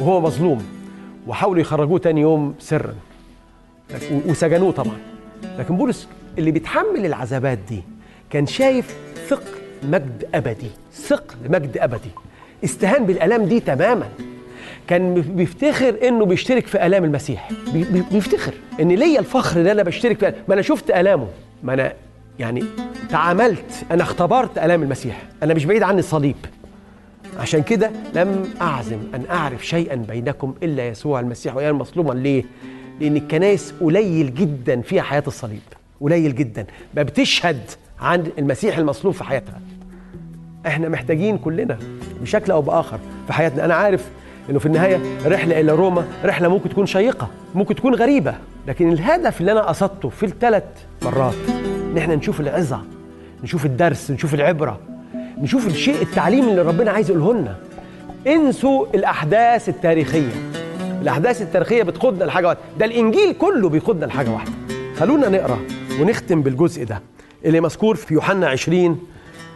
وهو 0.00 0.20
مظلوم. 0.20 0.66
وحاولوا 1.26 1.60
يخرجوه 1.60 1.98
تاني 1.98 2.20
يوم 2.20 2.54
سرا. 2.58 2.94
وسجنوه 4.26 4.72
طبعا. 4.72 4.98
لكن 5.58 5.76
بولس 5.76 6.08
اللي 6.38 6.50
بيتحمل 6.50 7.06
العذابات 7.06 7.58
دي 7.68 7.82
كان 8.30 8.46
شايف 8.46 8.94
ثقل 9.28 9.58
مجد 9.82 10.28
أبدي 10.34 10.70
ثقل 10.94 11.36
مجد 11.48 11.78
أبدي. 11.78 12.10
استهان 12.64 13.06
بالألام 13.06 13.44
دي 13.44 13.60
تماما. 13.60 14.08
كان 14.88 15.14
بيفتخر 15.14 15.96
إنه 16.08 16.24
بيشترك 16.24 16.66
في 16.66 16.86
ألام 16.86 17.04
المسيح. 17.04 17.48
بي- 17.72 17.84
بي- 17.84 18.04
بيفتخر 18.12 18.54
إن 18.80 18.88
ليا 18.88 19.20
الفخر 19.20 19.60
إن 19.60 19.66
أنا 19.66 19.82
بشترك 19.82 20.18
في 20.18 20.32
ما 20.48 20.54
أنا 20.54 20.62
شفت 20.62 20.90
ألامه. 20.90 21.28
ما 21.62 21.74
أنا 21.74 21.92
يعني 22.38 22.64
تعاملت 23.08 23.84
أنا 23.90 24.02
اختبرت 24.02 24.58
ألام 24.58 24.82
المسيح. 24.82 25.22
أنا 25.42 25.54
مش 25.54 25.64
بعيد 25.64 25.82
عني 25.82 25.98
الصليب. 25.98 26.36
عشان 27.38 27.62
كده 27.62 27.90
لم 28.14 28.44
أعزم 28.60 28.98
أن 29.14 29.24
أعرف 29.30 29.66
شيئا 29.66 29.94
بينكم 29.94 30.54
إلا 30.62 30.88
يسوع 30.88 31.20
المسيح 31.20 31.56
وإياه 31.56 31.72
مظلوما 31.72 32.12
ليه؟ 32.14 32.44
لأن 33.00 33.16
الكنائس 33.16 33.74
قليل 33.80 34.34
جدا 34.34 34.80
فيها 34.80 35.02
حياة 35.02 35.22
الصليب. 35.26 35.60
قليل 36.00 36.34
جدا. 36.34 36.66
ما 36.94 37.02
بتشهد 37.02 37.60
عن 38.00 38.26
المسيح 38.38 38.78
المصلوب 38.78 39.14
في 39.14 39.24
حياتها. 39.24 39.60
إحنا 40.66 40.88
محتاجين 40.88 41.38
كلنا 41.38 41.78
بشكل 42.22 42.52
أو 42.52 42.62
بآخر 42.62 42.98
في 43.26 43.32
حياتنا. 43.32 43.64
أنا 43.64 43.74
عارف 43.74 44.04
إنه 44.50 44.58
في 44.58 44.66
النهاية 44.66 45.00
رحلة 45.26 45.60
إلى 45.60 45.72
روما 45.72 46.04
رحلة 46.24 46.48
ممكن 46.48 46.68
تكون 46.68 46.86
شيقة 46.86 47.28
ممكن 47.54 47.74
تكون 47.74 47.94
غريبة 47.94 48.34
لكن 48.66 48.92
الهدف 48.92 49.40
اللي 49.40 49.52
أنا 49.52 49.60
قصدته 49.60 50.08
في 50.08 50.26
الثلاث 50.26 50.64
مرات 51.02 51.34
إن 51.92 51.98
إحنا 51.98 52.14
نشوف 52.14 52.40
العظة 52.40 52.80
نشوف 53.42 53.66
الدرس 53.66 54.10
نشوف 54.10 54.34
العبرة 54.34 54.80
نشوف 55.38 55.66
الشيء 55.66 56.02
التعليم 56.02 56.48
اللي 56.48 56.62
ربنا 56.62 56.90
عايز 56.90 57.10
يقوله 57.10 57.34
لنا. 57.40 57.56
انسوا 58.26 58.86
الأحداث 58.94 59.68
التاريخية. 59.68 60.32
الأحداث 61.02 61.42
التاريخية 61.42 61.82
بتقودنا 61.82 62.24
لحاجة 62.24 62.46
واحدة. 62.46 62.60
ده 62.78 62.86
الإنجيل 62.86 63.32
كله 63.32 63.68
بيقودنا 63.68 64.06
لحاجة 64.06 64.30
واحدة. 64.30 64.52
خلونا 64.96 65.28
نقرأ 65.28 65.58
ونختم 66.00 66.42
بالجزء 66.42 66.84
ده 66.84 67.00
اللي 67.44 67.60
مذكور 67.60 67.96
في 67.96 68.14
يوحنا 68.14 68.48
20 68.48 69.00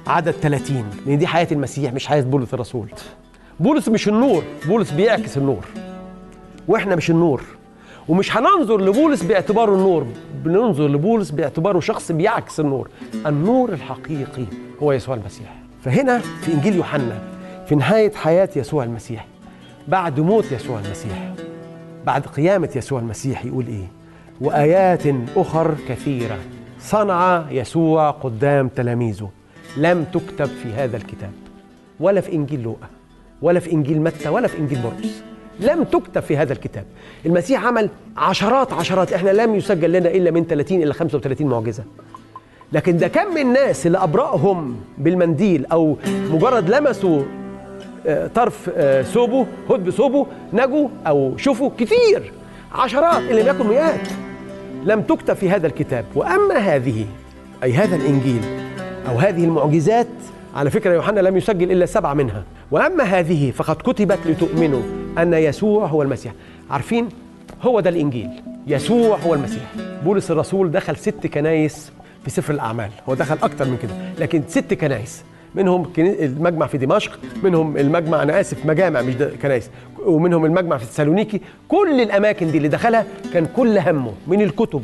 عدد 0.06 0.30
30 0.30 0.84
لأن 1.06 1.18
دي 1.18 1.26
حياة 1.26 1.48
المسيح 1.52 1.92
مش 1.92 2.06
حياة 2.06 2.22
بولس 2.22 2.54
الرسول. 2.54 2.86
بولس 3.60 3.88
مش 3.88 4.08
النور 4.08 4.42
بولس 4.66 4.90
بيعكس 4.90 5.36
النور. 5.36 5.64
وإحنا 6.68 6.96
مش 6.96 7.10
النور. 7.10 7.42
ومش 8.08 8.36
هننظر 8.36 8.80
لبولس 8.80 9.22
باعتباره 9.22 9.74
النور 9.74 10.06
بننظر 10.44 10.88
لبولس 10.88 11.30
باعتباره 11.30 11.80
شخص 11.80 12.12
بيعكس 12.12 12.60
النور. 12.60 12.88
النور 13.26 13.72
الحقيقي 13.72 14.44
هو 14.82 14.92
يسوع 14.92 15.14
المسيح. 15.14 15.54
فهنا 15.84 16.18
في 16.18 16.52
إنجيل 16.54 16.76
يوحنا 16.76 17.18
في 17.68 17.74
نهاية 17.74 18.12
حياة 18.14 18.48
يسوع 18.56 18.84
المسيح 18.84 19.26
بعد 19.88 20.20
موت 20.20 20.52
يسوع 20.52 20.80
المسيح 20.86 21.34
بعد 22.06 22.26
قيامة 22.26 22.68
يسوع 22.76 23.00
المسيح 23.00 23.44
يقول 23.44 23.66
إيه؟ 23.66 23.86
وآيات 24.40 25.02
أخر 25.36 25.74
كثيرة. 25.88 26.38
صنع 26.80 27.44
يسوع 27.50 28.10
قدام 28.10 28.68
تلاميذه. 28.68 29.30
لم 29.76 30.04
تكتب 30.04 30.46
في 30.46 30.72
هذا 30.72 30.96
الكتاب. 30.96 31.32
ولا 32.00 32.20
في 32.20 32.32
إنجيل 32.32 32.62
لوقا 32.62 32.86
ولا 33.42 33.60
في 33.60 33.72
إنجيل 33.72 34.00
متى 34.00 34.28
ولا 34.28 34.48
في 34.48 34.58
إنجيل 34.58 34.78
مرقس. 34.82 35.22
لم 35.60 35.84
تكتب 35.84 36.20
في 36.22 36.36
هذا 36.36 36.52
الكتاب. 36.52 36.84
المسيح 37.26 37.64
عمل 37.64 37.90
عشرات 38.16 38.72
عشرات. 38.72 39.12
إحنا 39.12 39.30
لم 39.30 39.54
يسجل 39.54 39.92
لنا 39.92 40.08
إلا 40.10 40.30
من 40.30 40.44
30 40.44 40.82
إلى 40.82 40.92
35 40.92 41.46
معجزة. 41.46 41.84
لكن 42.72 42.96
ده 42.96 43.08
كم 43.08 43.34
من 43.34 43.40
الناس 43.40 43.86
اللي 43.86 43.98
أبرأهم 43.98 44.76
بالمنديل 44.98 45.66
أو 45.66 45.96
مجرد 46.30 46.70
لمسوا 46.70 47.22
آه، 48.06 48.26
طرف 48.26 48.70
آه، 48.76 49.02
ثوبه 49.02 49.46
هد 49.70 49.84
بثوبه 49.84 50.26
نجوا 50.52 50.88
أو 51.06 51.36
شوفوا 51.36 51.70
كتير. 51.78 52.32
عشرات 52.72 53.22
اللي 53.22 53.46
يكن 53.46 53.66
مئات. 53.66 54.08
لم 54.84 55.02
تكتب 55.02 55.34
في 55.34 55.50
هذا 55.50 55.66
الكتاب. 55.66 56.04
وأما 56.14 56.56
هذه 56.56 57.06
أي 57.62 57.72
هذا 57.72 57.96
الإنجيل 57.96 58.42
أو 59.08 59.18
هذه 59.18 59.44
المعجزات 59.44 60.06
على 60.54 60.70
فكرة 60.70 60.94
يوحنا 60.94 61.20
لم 61.20 61.36
يسجل 61.36 61.72
إلا 61.72 61.86
سبعة 61.86 62.14
منها. 62.14 62.44
وأما 62.70 63.04
هذه 63.04 63.50
فقد 63.50 63.76
كتبت 63.76 64.18
لتؤمنوا 64.26 64.82
أن 65.18 65.34
يسوع 65.34 65.86
هو 65.86 66.02
المسيح. 66.02 66.32
عارفين؟ 66.70 67.08
هو 67.62 67.80
ده 67.80 67.90
الإنجيل. 67.90 68.30
يسوع 68.66 69.16
هو 69.18 69.34
المسيح. 69.34 69.62
بولس 70.04 70.30
الرسول 70.30 70.70
دخل 70.70 70.96
ست 70.96 71.26
كنايس 71.26 71.92
في 72.24 72.30
سفر 72.30 72.54
الأعمال. 72.54 72.90
هو 73.08 73.14
دخل 73.14 73.38
أكتر 73.42 73.64
من 73.64 73.78
كده 73.82 73.92
لكن 74.18 74.42
ست 74.48 74.74
كنايس. 74.74 75.24
منهم 75.54 75.92
المجمع 75.98 76.66
في 76.66 76.78
دمشق 76.78 77.18
منهم 77.42 77.76
المجمع 77.76 78.22
أنا 78.22 78.40
آسف 78.40 78.66
مجامع 78.66 79.02
مش 79.02 79.14
كنايس 79.42 79.70
ومنهم 80.06 80.44
المجمع 80.44 80.76
في 80.76 80.86
تسالونيكي 80.86 81.40
كل 81.68 82.00
الأماكن 82.00 82.50
دي 82.50 82.56
اللي 82.58 82.68
دخلها 82.68 83.06
كان 83.32 83.46
كل 83.56 83.78
همه 83.78 84.12
من 84.26 84.42
الكتب 84.42 84.82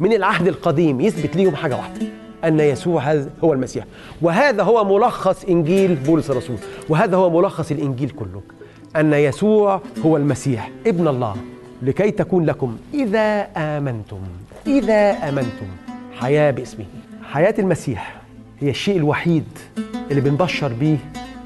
من 0.00 0.12
العهد 0.12 0.48
القديم 0.48 1.00
يثبت 1.00 1.36
ليهم 1.36 1.56
حاجة 1.56 1.76
واحدة 1.76 2.06
أن 2.44 2.60
يسوع 2.60 3.14
هو 3.44 3.52
المسيح. 3.52 3.84
وهذا 4.22 4.62
هو 4.62 4.98
ملخص 4.98 5.44
إنجيل 5.44 5.94
بولس 5.94 6.30
الرسول. 6.30 6.56
وهذا 6.88 7.16
هو 7.16 7.40
ملخص 7.40 7.70
الإنجيل 7.70 8.10
كله 8.10 8.42
أن 8.96 9.12
يسوع 9.12 9.80
هو 10.06 10.16
المسيح 10.16 10.70
ابن 10.86 11.08
الله 11.08 11.36
لكي 11.82 12.10
تكون 12.10 12.44
لكم 12.44 12.76
إذا 12.94 13.48
آمنتم 13.56 14.20
إذا 14.66 15.10
آمنتم 15.10 15.66
حياة 16.20 16.50
باسمه 16.50 16.84
حياة 17.32 17.54
المسيح. 17.58 18.17
هي 18.60 18.70
الشيء 18.70 18.96
الوحيد 18.96 19.44
اللي 20.10 20.20
بنبشر 20.20 20.68
بيه 20.72 20.96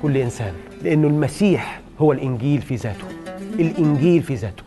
كل 0.02 0.16
إنسان 0.16 0.52
لأنه 0.82 1.08
المسيح 1.08 1.80
هو 1.98 2.12
الإنجيل 2.12 2.62
في 2.62 2.74
ذاته 2.74 3.04
الإنجيل 3.58 4.22
في 4.22 4.34
ذاته. 4.34 4.62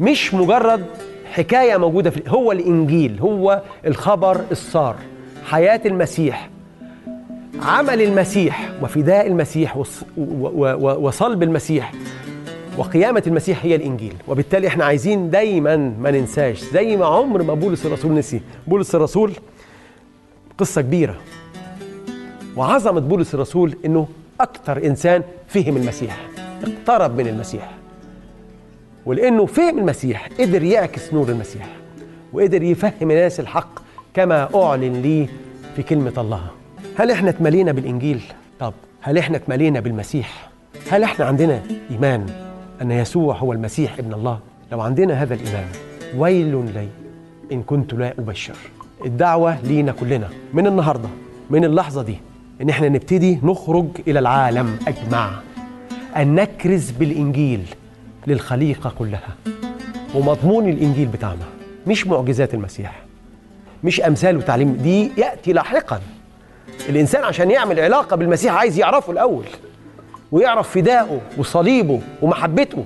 مش 0.00 0.34
مجرد 0.34 0.86
حكاية 1.32 1.76
موجودة 1.76 2.10
في 2.10 2.22
هو 2.28 2.52
الإنجيل 2.52 3.18
هو 3.20 3.62
الخبر 3.86 4.40
الصار. 4.50 4.96
حياة 5.44 5.80
المسيح 5.86 6.48
عمل 7.62 8.02
المسيح 8.02 8.70
وفداء 8.82 9.26
المسيح 9.26 9.76
وصلب 10.16 11.42
المسيح 11.42 11.92
وقيامة 12.78 13.22
المسيح 13.26 13.64
هي 13.64 13.74
الإنجيل. 13.74 14.14
وبالتالي 14.28 14.68
إحنا 14.68 14.84
عايزين 14.84 15.30
دايما 15.30 15.76
ما 15.76 16.10
ننساش 16.10 16.60
زي 16.60 16.96
ما 16.96 17.06
عمر 17.06 17.42
ما 17.42 17.54
بولس 17.54 17.86
الرسول 17.86 18.14
نسي. 18.14 18.40
بولس 18.66 18.94
الرسول 18.94 19.32
قصة 20.58 20.80
كبيرة. 20.80 21.16
وعظمة 22.56 23.00
بولس 23.00 23.34
الرسول 23.34 23.76
إنه 23.84 24.08
أكتر 24.40 24.86
إنسان 24.86 25.22
فهم 25.48 25.76
المسيح 25.76 26.28
اقترب 26.62 27.16
من 27.20 27.26
المسيح. 27.26 27.70
ولأنه 29.06 29.46
فهم 29.46 29.78
المسيح 29.78 30.28
قدر 30.40 30.62
يعكس 30.62 31.14
نور 31.14 31.28
المسيح 31.28 31.66
وقدر 32.32 32.62
يفهم 32.62 33.10
الناس 33.10 33.40
الحق 33.40 33.78
كما 34.14 34.48
أعلن 34.54 34.92
ليه 35.02 35.26
في 35.76 35.82
كلمة 35.82 36.12
الله. 36.18 36.42
هل 36.96 37.10
إحنا 37.10 37.30
اتملينا 37.30 37.72
بالإنجيل؟ 37.72 38.22
طب 38.60 38.72
هل 39.00 39.18
إحنا 39.18 39.36
اتملينا 39.36 39.80
بالمسيح؟ 39.80 40.50
هل 40.90 41.02
إحنا 41.02 41.24
عندنا 41.24 41.62
إيمان 41.90 42.26
أن 42.82 42.90
يسوع 42.90 43.36
هو 43.36 43.52
المسيح 43.52 43.98
ابن 43.98 44.12
الله؟ 44.14 44.38
لو 44.72 44.80
عندنا 44.80 45.22
هذا 45.22 45.34
الإيمان 45.34 45.66
ويل 46.16 46.70
لي 46.74 46.88
إن 47.52 47.62
كنت 47.62 47.94
لا 47.94 48.14
أبشر. 48.18 48.56
الدعوة 49.04 49.60
لينا 49.62 49.92
كلنا 49.92 50.28
من 50.54 50.66
النهاردة 50.66 51.08
من 51.50 51.64
اللحظة 51.64 52.02
دي. 52.02 52.18
إن 52.62 52.68
إحنا 52.68 52.88
نبتدي 52.88 53.38
نخرج 53.42 53.86
إلى 54.08 54.18
العالم 54.18 54.78
أجمع. 54.88 55.30
أن 56.16 56.34
نكرز 56.34 56.90
بالإنجيل 56.90 57.66
للخليقة 58.26 58.92
كلها. 58.98 59.36
ومضمون 60.14 60.68
الإنجيل 60.68 61.06
بتاعنا. 61.08 61.44
مش 61.86 62.06
معجزات 62.06 62.54
المسيح. 62.54 63.02
مش 63.84 64.00
أمثال 64.00 64.36
وتعليم. 64.36 64.72
دي 64.72 65.10
يأتي 65.18 65.52
لاحقا. 65.52 66.00
الإنسان 66.88 67.24
عشان 67.24 67.50
يعمل 67.50 67.80
علاقة 67.80 68.16
بالمسيح 68.16 68.54
عايز 68.54 68.78
يعرفه 68.78 69.12
الأول. 69.12 69.44
ويعرف 70.32 70.70
فدائه 70.70 71.20
وصليبه 71.38 72.00
ومحبته. 72.22 72.84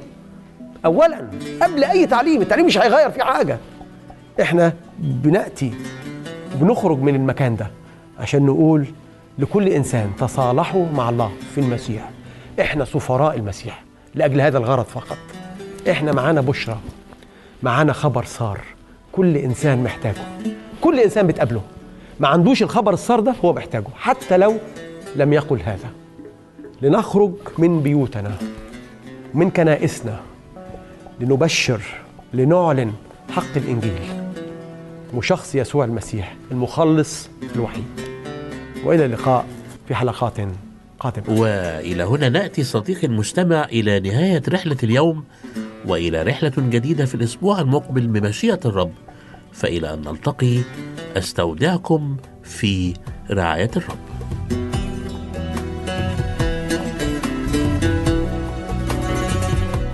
أولا 0.84 1.28
قبل 1.62 1.84
أي 1.84 2.06
تعليم. 2.06 2.42
التعليم 2.42 2.66
مش 2.66 2.78
هيغير 2.78 3.10
فيه 3.10 3.22
حاجة. 3.22 3.58
إحنا 4.40 4.72
بنأتي 4.98 5.72
بنخرج 6.54 6.98
من 6.98 7.14
المكان 7.14 7.56
ده. 7.56 7.70
عشان 8.20 8.46
نقول 8.46 8.86
لكل 9.38 9.68
إنسان 9.68 10.10
تصالحوا 10.18 10.86
مع 10.92 11.08
الله 11.08 11.32
في 11.54 11.60
المسيح. 11.60 12.10
إحنا 12.60 12.84
سفراء 12.84 13.36
المسيح 13.36 13.84
لأجل 14.14 14.40
هذا 14.40 14.58
الغرض 14.58 14.84
فقط. 14.84 15.18
إحنا 15.90 16.12
معانا 16.12 16.40
بشرى 16.40 16.78
معانا 17.62 17.92
خبر 17.92 18.24
صار. 18.24 18.60
كل 19.12 19.36
إنسان 19.36 19.84
محتاجه. 19.84 20.22
كل 20.80 21.00
إنسان 21.00 21.26
بتقابله. 21.26 21.62
ما 22.20 22.28
عندوش 22.28 22.62
الخبر 22.62 22.92
الصار 22.92 23.20
ده 23.20 23.34
هو 23.44 23.52
محتاجه 23.52 23.88
حتى 23.96 24.36
لو 24.36 24.56
لم 25.16 25.32
يقل 25.32 25.60
هذا. 25.60 25.90
لنخرج 26.82 27.32
من 27.58 27.80
بيوتنا 27.80 28.36
من 29.34 29.50
كنائسنا 29.50 30.20
لنبشر 31.20 31.80
لنعلن 32.32 32.92
حق 33.30 33.56
الإنجيل. 33.56 34.30
وشخص 35.14 35.54
يسوع 35.54 35.84
المسيح 35.84 36.36
المخلص 36.50 37.28
الوحيد. 37.54 38.15
وإلى 38.86 39.04
اللقاء 39.04 39.46
في 39.88 39.94
حلقات 39.94 40.40
قادمة. 41.00 41.40
وإلى 41.40 42.04
هنا 42.04 42.28
نأتي 42.28 42.64
صديقي 42.64 43.06
المستمع 43.06 43.64
إلى 43.64 44.00
نهاية 44.00 44.42
رحلة 44.48 44.76
اليوم 44.82 45.24
وإلى 45.86 46.22
رحلة 46.22 46.52
جديدة 46.58 47.04
في 47.04 47.14
الأسبوع 47.14 47.60
المقبل 47.60 48.06
بمشيئة 48.06 48.60
الرب. 48.64 48.92
فإلى 49.52 49.94
أن 49.94 50.00
نلتقي 50.00 50.58
أستودعكم 51.16 52.16
في 52.42 52.94
رعاية 53.30 53.70
الرب. 53.76 53.98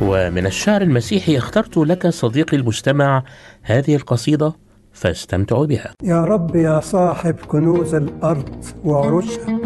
ومن 0.00 0.46
الشعر 0.46 0.82
المسيحي 0.82 1.38
اخترت 1.38 1.76
لك 1.76 2.08
صديقي 2.08 2.56
المستمع 2.56 3.24
هذه 3.62 3.96
القصيدة 3.96 4.52
فاستمتعوا 4.92 5.66
بها. 5.66 5.92
يا 6.02 6.24
رب 6.24 6.56
يا 6.56 6.80
صاحب 6.80 7.34
كنوز 7.48 7.94
الأرض 7.94 8.64
وعروشها 8.84 9.58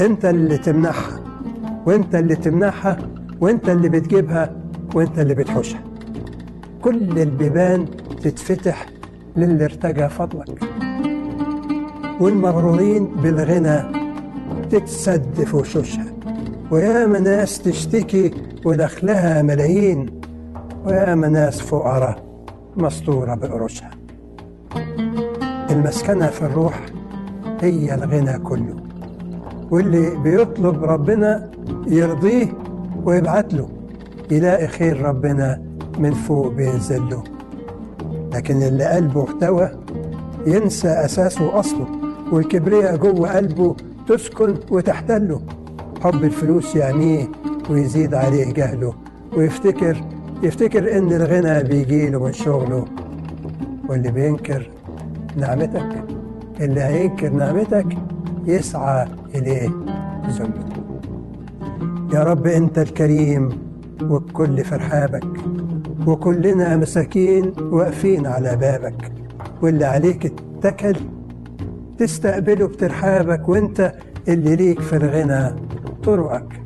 أنت 0.00 0.24
اللي 0.24 0.58
تمنحها 0.58 1.20
وأنت 1.86 2.14
اللي 2.14 2.36
تمنحها 2.36 2.98
وأنت 3.40 3.68
اللي 3.68 3.88
بتجيبها 3.88 4.56
وأنت 4.94 5.18
اللي 5.18 5.34
بتحوشها. 5.34 5.84
كل 6.82 7.18
البيبان 7.18 7.86
تتفتح 8.22 8.86
للي 9.36 9.64
ارتجى 9.64 10.08
فضلك. 10.08 10.64
والمغرورين 12.20 13.06
بالغنى 13.06 13.82
تتسد 14.70 15.44
في 15.44 15.56
وشوشها. 15.56 16.06
وياما 16.70 17.18
ناس 17.18 17.62
تشتكي 17.62 18.30
ودخلها 18.64 19.42
ملايين 19.42 20.20
وياما 20.84 21.28
ناس 21.28 21.60
فقراء 21.60 22.22
مسطورة 22.76 23.34
بقروشها. 23.34 23.90
المسكنة 25.72 26.26
في 26.26 26.42
الروح 26.42 26.80
هي 27.60 27.94
الغنى 27.94 28.38
كله 28.38 28.76
واللي 29.70 30.16
بيطلب 30.16 30.84
ربنا 30.84 31.50
يرضيه 31.86 32.52
ويبعت 33.04 33.54
له 33.54 33.68
يلاقي 34.30 34.68
خير 34.68 35.02
ربنا 35.02 35.62
من 35.98 36.10
فوق 36.10 36.52
بينزل 36.52 37.08
له. 37.08 37.22
لكن 38.34 38.62
اللي 38.62 38.84
قلبه 38.84 39.24
احتوى 39.24 39.70
ينسى 40.46 40.88
أساسه 40.88 41.46
وأصله 41.46 41.86
والكبرياء 42.32 42.96
جوه 42.96 43.36
قلبه 43.36 43.76
تسكن 44.08 44.54
وتحتله. 44.70 45.40
حب 46.00 46.24
الفلوس 46.24 46.76
يعنيه 46.76 47.28
ويزيد 47.70 48.14
عليه 48.14 48.52
جهله 48.52 48.94
ويفتكر 49.36 50.04
يفتكر 50.42 50.98
إن 50.98 51.12
الغنى 51.12 51.62
بيجيله 51.68 52.24
من 52.24 52.32
شغله. 52.32 52.84
واللي 53.88 54.10
بينكر 54.10 54.70
نعمتك. 55.36 56.04
اللي 56.60 56.80
هينكر 56.80 57.30
نعمتك 57.30 57.86
يسعى 58.46 59.06
إليه 59.34 59.70
ذله 60.28 60.64
يا 62.14 62.22
رب 62.22 62.46
أنت 62.46 62.78
الكريم 62.78 63.48
والكل 64.02 64.64
في 64.64 64.74
رحابك 64.76 65.24
وكلنا 66.06 66.76
مساكين 66.76 67.52
واقفين 67.60 68.26
على 68.26 68.56
بابك. 68.56 69.12
واللي 69.62 69.84
عليك 69.84 70.32
اتكل 70.64 70.96
تستقبله 71.98 72.66
بترحابك 72.68 73.48
وأنت 73.48 73.92
اللي 74.28 74.56
ليك 74.56 74.80
في 74.80 74.96
الغنى 74.96 75.54
طرقك 76.04 76.60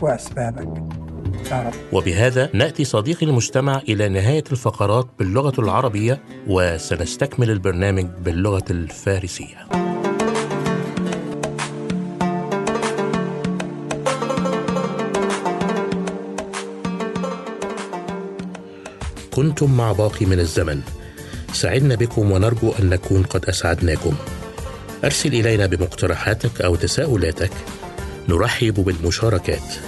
وأسبابك. 0.00 0.68
وبهذا 1.92 2.50
نأتي 2.52 2.84
صديقي 2.84 3.26
المستمع 3.26 3.82
إلى 3.88 4.08
نهاية 4.08 4.44
الفقرات 4.52 5.06
باللغة 5.18 5.60
العربية 5.60 6.20
وسنستكمل 6.46 7.50
البرنامج 7.50 8.06
باللغة 8.24 8.64
الفارسية. 8.70 9.68
كنتم 19.32 19.76
مع 19.76 19.92
باقي 19.92 20.26
من 20.26 20.40
الزمن. 20.40 20.80
سعدنا 21.52 21.94
بكم 21.94 22.32
ونرجو 22.32 22.72
أن 22.80 22.90
نكون 22.90 23.22
قد 23.22 23.44
أسعدناكم. 23.44 24.14
أرسل 25.04 25.34
إلينا 25.34 25.66
بمقترحاتك 25.66 26.60
أو 26.60 26.76
تساؤلاتك. 26.76 27.50
نرحب 28.28 28.74
بالمشاركات. 28.74 29.87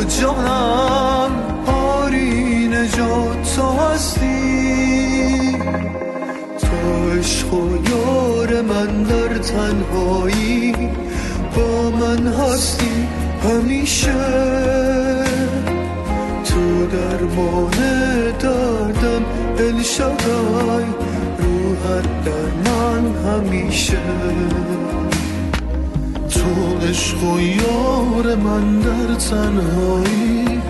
و 0.00 0.04
جانم 0.04 1.30
آری 1.66 2.68
نجات 2.68 3.56
تو 3.56 3.62
هستی. 3.62 5.56
تو 6.60 7.10
عشق 7.18 7.54
و 7.54 7.78
یار 7.90 8.62
من 8.62 9.02
در 9.02 9.38
تنهایی 9.38 10.72
با 11.56 11.90
من 11.90 12.26
هستی 12.26 13.08
همیشه. 13.44 14.14
تو 16.44 16.86
درمان 16.86 17.70
دردم 18.38 19.24
الشدای 19.58 20.84
روحت 21.38 22.24
در 22.24 22.70
من 22.70 23.14
همیشه. 23.24 23.98
تو 26.40 26.86
عشق 26.86 27.24
و 27.24 27.40
یار 27.40 28.36
من 28.36 28.78
در 28.78 29.14
تنهایی. 29.14 30.60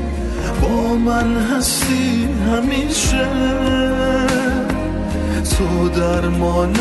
با 0.63 0.95
من 0.95 1.37
هستی 1.37 2.29
همیشه. 2.47 3.29
تو 5.45 5.89
درمان 5.89 6.73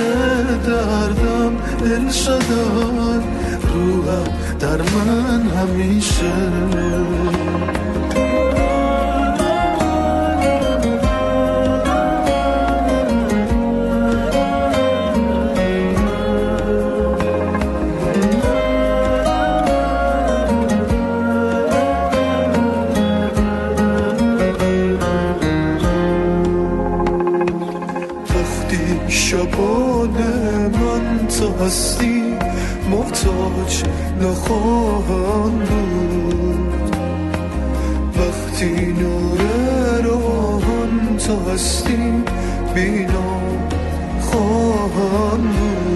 دردم 0.68 1.54
الشدای 1.82 3.20
روحت 3.74 4.58
در 4.60 4.78
من 4.78 5.42
همیشه. 5.42 6.34
هستی 31.60 32.24
محتاج 32.92 33.84
نخواهم 34.22 35.52
بود. 35.60 36.96
وقتی 38.18 38.94
نور 39.00 39.40
راهان 40.04 41.18
تو 41.28 41.52
هستی 41.52 42.14
بینا 42.76 43.40
خواهم 44.22 45.42
بود. 45.42 45.89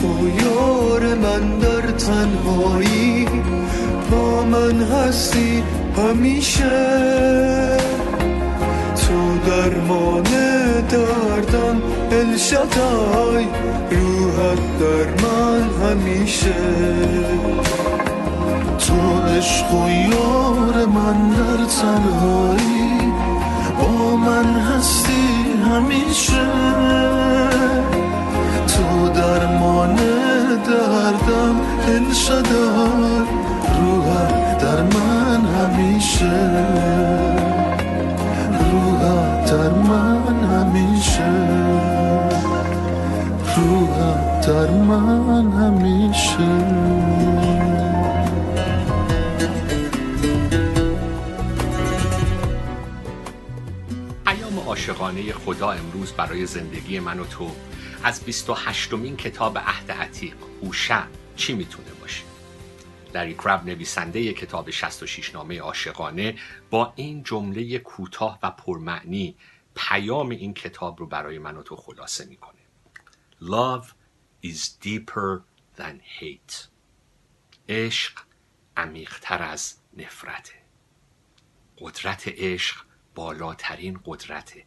تو 0.00 0.28
یار 0.44 1.14
من 1.14 1.58
در 1.58 1.90
تنهایی 1.90 3.26
با 4.10 4.44
من 4.44 4.82
هستی 4.82 5.62
همیشه. 5.96 7.76
تو 8.96 9.38
درمان 9.46 10.22
دردم 10.88 11.82
الشدای 12.12 13.44
روحت 13.90 14.78
در 14.80 15.26
من 15.26 15.90
همیشه. 15.90 16.54
تو 18.78 19.20
عشق 19.36 19.74
و 19.74 19.90
یار 19.90 20.86
من 20.86 21.30
در 21.30 21.64
تنهایی 21.64 23.12
با 23.78 24.16
من 24.16 24.44
هستی 24.44 25.52
همیشه. 25.70 27.39
درمان 29.20 29.96
دردم 30.66 31.60
الشدای 31.88 33.26
روحت 33.78 34.58
در 34.58 34.82
من 34.82 35.40
همیشه. 35.44 36.40
روحت 38.72 39.50
در 39.50 39.70
من 39.70 40.44
همیشه. 40.44 41.32
روحت 43.56 44.46
در 44.46 44.70
من 44.70 45.52
همیشه. 45.52 46.80
عاشقانه 54.70 55.32
خدا 55.32 55.70
امروز 55.70 56.12
برای 56.12 56.46
زندگی 56.46 57.00
من 57.00 57.20
و 57.20 57.24
تو 57.24 57.50
از 58.04 58.24
28 58.24 58.92
مین 58.92 59.16
کتاب 59.16 59.58
عهد 59.58 59.92
عتیق 59.92 60.36
هوشع 60.62 61.04
چی 61.36 61.54
می‌تونه 61.54 61.90
باشه؟ 62.00 62.24
لری 63.14 63.34
کرب 63.34 63.64
نویسنده 63.64 64.32
کتاب 64.32 64.70
66 64.70 65.34
نامه 65.34 65.60
عاشقانه 65.60 66.38
با 66.70 66.92
این 66.96 67.22
جمله 67.22 67.78
کوتاه 67.78 68.38
و 68.42 68.50
پرمعنی 68.50 69.36
پیام 69.74 70.30
این 70.30 70.54
کتاب 70.54 71.00
رو 71.00 71.06
برای 71.06 71.38
من 71.38 71.56
و 71.56 71.62
تو 71.62 71.76
خلاصه 71.76 72.24
می‌کنه. 72.24 72.60
Love 73.42 73.86
is 74.46 74.58
deeper 74.84 75.40
than 75.78 76.20
hate. 76.20 76.54
عشق 77.68 78.12
عمیقتر 78.76 79.42
از 79.42 79.74
نفرته. 79.96 80.54
قدرت 81.78 82.28
عشق 82.28 82.76
بالاترین 83.14 84.00
قدرته. 84.04 84.64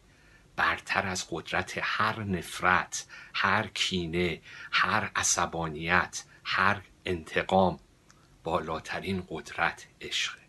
برتر 0.56 1.06
از 1.06 1.26
قدرت 1.30 1.78
هر 1.82 2.22
نفرت 2.22 3.06
هر 3.34 3.66
کینه 3.66 4.40
هر 4.72 5.10
عصبانیت 5.16 6.24
هر 6.44 6.82
انتقام 7.04 7.78
بالاترین 8.44 9.24
قدرت 9.28 9.86
عشقه. 10.00 10.40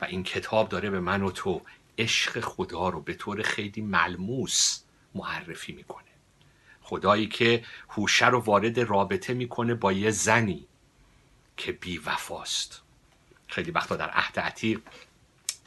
و 0.00 0.04
این 0.04 0.22
کتاب 0.22 0.68
داره 0.68 0.90
به 0.90 1.00
من 1.00 1.22
و 1.22 1.30
تو 1.30 1.62
عشق 1.98 2.40
خدا 2.40 2.88
رو 2.88 3.00
به 3.00 3.14
طور 3.14 3.42
خیلی 3.42 3.80
ملموس 3.80 4.80
معرفی 5.14 5.72
می‌کنه. 5.72 6.04
خدایی 6.82 7.26
که 7.26 7.64
هوشع 7.88 8.26
رو 8.26 8.40
وارد 8.40 8.80
رابطه 8.80 9.34
می‌کنه 9.34 9.74
با 9.74 9.92
یه 9.92 10.10
زنی 10.10 10.66
که 11.56 11.72
بی 11.72 11.98
وفاست. 11.98 12.82
خیلی 13.46 13.70
وقتا 13.70 13.96
در 13.96 14.10
عهد 14.10 14.40
عتیق 14.40 14.80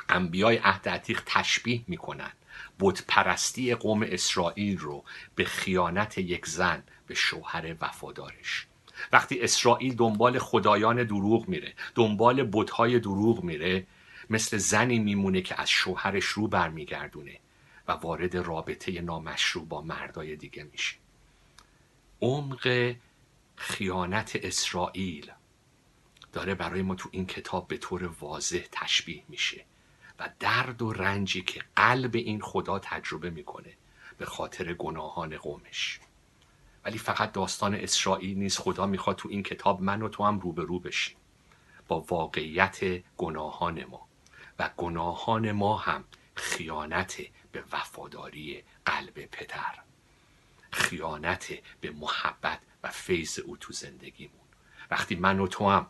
انبیای 0.10 0.58
عهد 0.58 0.90
عتیق 0.90 1.24
تشبیه 1.26 1.84
می‌کنن. 1.88 2.32
بت 2.80 3.04
پرستی 3.08 3.76
قوم 3.76 4.04
اسرائیل 4.04 4.78
رو 4.78 5.04
به 5.36 5.46
خیانت 5.46 6.18
یک 6.18 6.46
زن 6.46 6.84
به 7.08 7.14
شوهر 7.14 7.76
وفادارش. 7.82 8.68
وقتی 9.12 9.42
اسرائیل 9.42 9.96
دنبال 9.96 10.40
خدایان 10.40 11.04
دروغ 11.04 11.48
میره 11.48 11.74
دنبال 11.96 12.44
بتهای 12.44 13.00
دروغ 13.00 13.44
میره 13.44 13.88
مثل 14.30 14.58
زنی 14.58 15.00
میمونه 15.00 15.42
که 15.42 15.62
از 15.62 15.70
شوهرش 15.70 16.26
رو 16.26 16.48
برمیگردونه 16.48 17.40
و 17.88 17.92
وارد 17.92 18.38
رابطه 18.38 19.02
نامشروع 19.02 19.66
با 19.66 19.82
مردای 19.82 20.36
دیگه 20.36 20.64
میشه. 20.64 20.96
عمق 22.22 22.96
خیانت 23.56 24.36
اسرائیل 24.36 25.32
داره 26.34 26.56
برای 26.56 26.82
ما 26.82 26.96
تو 26.96 27.10
این 27.12 27.26
کتاب 27.26 27.68
به 27.68 27.78
طور 27.78 28.16
واضح 28.20 28.66
تشبیه 28.72 29.24
میشه. 29.30 29.66
و 30.20 30.30
درد 30.40 30.82
و 30.82 30.94
رنجی 30.94 31.42
که 31.42 31.62
قلب 31.76 32.16
این 32.16 32.42
خدا 32.42 32.80
تجربه 32.80 33.30
می‌کنه 33.30 33.74
به 34.18 34.26
خاطر 34.26 34.74
گناهان 34.74 35.38
قومش. 35.38 36.00
ولی 36.86 36.98
فقط 36.98 37.32
داستان 37.32 37.76
اسرائیل 37.76 38.38
نیست. 38.38 38.60
خدا 38.60 38.86
می‌خواد 38.86 39.16
تو 39.16 39.30
این 39.30 39.44
کتاب 39.44 39.82
من 39.82 40.02
و 40.02 40.10
تو 40.10 40.24
هم 40.24 40.40
روبرو 40.40 40.80
بشیم. 40.80 41.18
با 41.88 42.00
واقعیت 42.00 42.80
گناهان 43.18 43.84
ما 43.84 44.08
و 44.60 44.70
گناهان 44.78 45.52
ما 45.52 45.78
هم 45.78 46.04
خیانت 46.36 47.22
به 47.52 47.64
وفاداری 47.72 48.64
قلب 48.86 49.26
پدر. 49.26 49.80
خیانت 50.72 51.54
به 51.82 51.92
محبت 51.92 52.60
و 52.84 52.90
فیض 52.90 53.40
او 53.40 53.58
تو 53.58 53.74
زندگیمون. 53.74 54.42
وقتی 54.92 55.16
من 55.16 55.40
و 55.40 55.48
تو 55.48 55.70
هم 55.70 55.88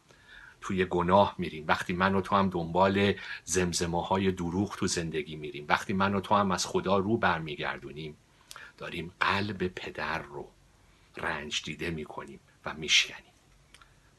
توی 0.63 0.85
گناه 0.85 1.35
میریم. 1.37 1.65
وقتی 1.67 1.93
من 1.93 2.15
و 2.15 2.21
تو 2.21 2.35
هم 2.35 2.49
دنبال 2.49 3.13
زمزمه 3.43 4.05
های 4.05 4.31
دروغ 4.31 4.75
تو 4.75 4.87
زندگی 4.87 5.35
میریم. 5.35 5.65
وقتی 5.69 5.93
من 5.93 6.15
و 6.15 6.19
تو 6.19 6.35
هم 6.35 6.51
از 6.51 6.65
خدا 6.65 6.97
رو 6.97 7.17
برمیگردونیم 7.17 8.17
داریم 8.77 9.11
قلب 9.19 9.67
پدر 9.67 10.21
رو 10.21 10.47
رنج 11.17 11.63
دیده 11.63 11.89
می‌کنیم 11.89 12.39
و 12.65 12.73
میشکنیم. 12.73 13.33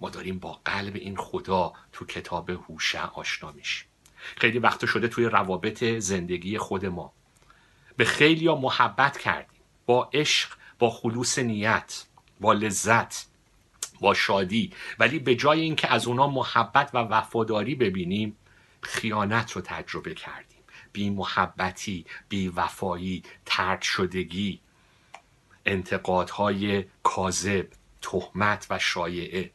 ما 0.01 0.11
داریم 0.11 0.38
با 0.38 0.61
قلب 0.64 0.97
این 0.97 1.16
خدا 1.16 1.72
تو 1.92 2.07
کتاب 2.07 2.51
هوشع 2.51 3.01
آشنا 3.01 3.53
میشیم. 3.53 3.88
خیلی 4.36 4.59
وقت 4.59 4.86
شده 4.86 5.09
توی 5.09 5.24
روابط 5.24 5.84
زندگی 5.84 6.59
خود 6.59 6.86
ما. 6.86 7.12
به 7.97 8.05
خیلی 8.05 8.49
محبت 8.49 9.18
کردیم. 9.18 9.61
با 9.86 10.11
عشق 10.12 10.49
با 10.78 10.90
خلوص 10.90 11.38
نیت 11.38 12.05
با 12.40 12.53
لذت. 12.53 13.34
با 14.05 14.15
شادی. 14.15 14.73
ولی 14.99 15.19
به 15.19 15.35
جای 15.35 15.61
اینکه 15.61 15.93
از 15.93 16.07
اونا 16.07 16.27
محبت 16.27 16.91
و 16.95 16.99
وفاداری 16.99 17.75
ببینیم 17.75 18.37
خیانت 18.81 19.53
رو 19.53 19.61
تجربه 19.61 20.15
کردیم. 20.15 20.59
بی 20.93 21.11
محبتی 21.11 22.07
بی 22.29 22.49
وفایی 22.49 23.23
طرد 23.47 23.83
شدگی 23.83 24.61
انتقادهای 25.67 26.85
کاذب 27.03 27.67
تهمت 28.03 28.67
و 28.71 28.79
شایعه. 28.79 29.51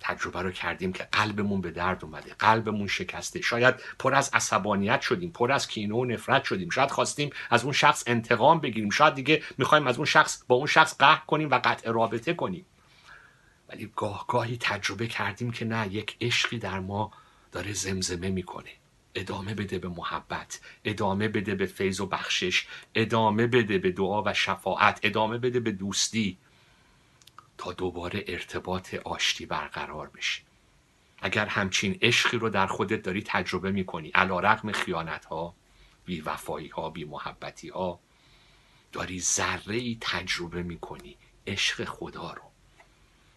تجربه 0.00 0.42
رو 0.42 0.50
کردیم 0.50 0.92
که 0.92 1.08
قلبمون 1.12 1.60
به 1.60 1.70
درد 1.70 2.04
اومده 2.04 2.34
قلبمون 2.38 2.86
شکسته. 2.86 3.40
شاید 3.40 3.74
پر 3.98 4.14
از 4.14 4.30
عصبانیت 4.32 5.00
شدیم 5.00 5.30
پر 5.30 5.52
از 5.52 5.68
کینه 5.68 5.94
و 5.94 6.04
نفرت 6.04 6.44
شدیم. 6.44 6.70
شاید 6.70 6.90
خواستیم 6.90 7.30
از 7.50 7.64
اون 7.64 7.72
شخص 7.72 8.04
انتقام 8.06 8.60
بگیریم. 8.60 8.90
شاید 8.90 9.14
دیگه 9.14 9.42
می‌خوایم 9.58 9.86
از 9.86 9.96
اون 9.96 10.06
شخص 10.06 10.42
با 10.48 10.56
اون 10.56 10.66
شخص 10.66 10.98
قهر 10.98 11.22
کنیم 11.26 11.50
و 11.50 11.60
قطع 11.64 11.90
رابطه 11.90 12.34
کنیم. 12.34 12.66
ولی 13.72 13.92
گاه 13.96 14.26
گاهی 14.28 14.56
تجربه 14.60 15.06
کردیم 15.06 15.50
که 15.50 15.64
نه 15.64 15.94
یک 15.94 16.16
عشقی 16.20 16.58
در 16.58 16.80
ما 16.80 17.12
داره 17.52 17.72
زمزمه 17.72 18.30
می‌کنه. 18.30 18.70
ادامه 19.14 19.54
بده 19.54 19.78
به 19.78 19.88
محبت 19.88 20.60
ادامه 20.84 21.28
بده 21.28 21.54
به 21.54 21.66
فیض 21.66 22.00
و 22.00 22.06
بخشش 22.06 22.66
ادامه 22.94 23.46
بده 23.46 23.78
به 23.78 23.92
دعا 23.92 24.22
و 24.22 24.34
شفاعت 24.34 25.00
ادامه 25.02 25.38
بده 25.38 25.60
به 25.60 25.72
دوستی. 25.72 26.38
تا 27.58 27.72
دوباره 27.72 28.24
ارتباط 28.26 28.94
آشتی 28.94 29.46
برقرار 29.46 30.08
بشه. 30.08 30.42
اگر 31.22 31.46
همچین 31.46 31.98
عشقی 32.02 32.38
رو 32.38 32.48
در 32.48 32.66
خودت 32.66 33.02
داری 33.02 33.22
تجربه 33.26 33.70
می‌کنی 33.70 34.08
علی 34.08 34.40
رغم 34.40 34.72
خیانت 34.72 35.24
ها 35.24 35.54
بی 36.04 36.20
وفایی 36.20 36.68
ها 36.68 36.90
بی 36.90 37.04
محبتی 37.04 37.68
ها 37.68 38.00
داری 38.92 39.20
ذره 39.20 39.76
ای 39.76 39.98
تجربه 40.00 40.62
می‌کنی 40.62 41.16
عشق 41.46 41.84
خدا 41.84 42.32
رو. 42.32 42.51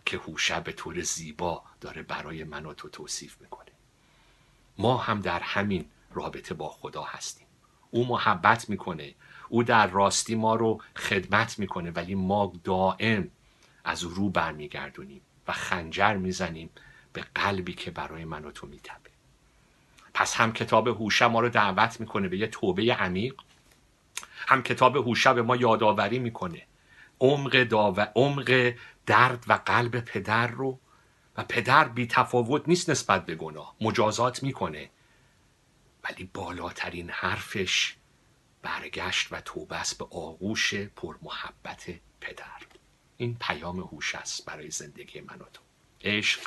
که 0.06 0.18
هوشع 0.18 0.60
به 0.60 0.72
طور 0.72 1.02
زیبا 1.02 1.64
داره 1.82 2.02
برای 2.02 2.44
من 2.44 2.66
و 2.66 2.74
تو 2.74 2.90
توصیف 2.90 3.42
می‌کنه. 3.42 3.72
ما 4.78 4.98
هم 4.98 5.22
در 5.22 5.40
همین 5.40 5.86
رابطه 6.14 6.54
با 6.54 6.70
خدا 6.70 7.04
هستیم. 7.04 7.48
او 7.92 8.08
محبت 8.08 8.70
می‌کنه. 8.70 9.16
او 9.50 9.64
در 9.64 9.88
راستی 9.88 10.36
ما 10.36 10.56
رو 10.56 10.82
خدمت 10.96 11.60
می‌کنه 11.60 11.92
ولی 11.92 12.16
ما 12.16 12.54
دائم 12.64 13.32
از 13.84 14.04
او 14.04 14.12
رو 14.12 14.30
برمیگردونیم 14.30 15.22
و 15.48 15.52
خنجر 15.52 16.14
می‌زنیم 16.14 16.70
به 17.14 17.26
قلبی 17.36 17.74
که 17.74 17.92
برای 17.92 18.26
من 18.26 18.46
و 18.46 18.52
تو 18.52 18.68
میتپه 18.68 19.10
پس 20.14 20.36
هم 20.36 20.54
کتاب 20.54 20.88
هوشع 20.88 21.28
ما 21.28 21.40
رو 21.40 21.50
دعوت 21.50 22.00
می‌کنه 22.00 22.28
به 22.28 22.38
یه 22.38 22.48
توبه 22.48 22.94
عمیق 22.94 23.36
هم 24.48 24.64
کتاب 24.64 24.96
هوشع 24.96 25.34
به 25.34 25.42
ما 25.42 25.56
یادآوری 25.56 26.20
می‌کنه. 26.20 26.62
عمق 27.20 27.64
داو... 27.64 28.00
عمق 28.16 28.74
درد 29.06 29.44
و 29.48 29.54
قلب 29.54 30.00
پدر 30.00 30.48
رو 30.48 30.80
و 31.38 31.44
پدر 31.44 31.88
بی 31.88 32.08
تفاوت 32.08 32.64
نیست 32.68 32.90
نسبت 32.90 33.26
به 33.26 33.36
گناه 33.36 33.76
مجازات 33.82 34.44
می‌کنه. 34.44 34.90
ولی 36.04 36.24
بالاترین 36.34 37.10
حرفش 37.10 37.96
برگشت 38.62 39.28
و 39.32 39.42
توبه 39.42 39.76
است 39.76 39.98
به 39.98 40.06
آغوش 40.06 40.74
پرمحبت 40.74 41.86
پدر. 42.22 42.62
این 43.18 43.38
پیام 43.42 43.80
هوشع 43.80 44.16
است 44.16 44.46
برای 44.46 44.72
زندگی 44.72 45.22
من 45.22 45.36
و 45.36 45.46
تو. 45.54 45.62
عشق 46.04 46.42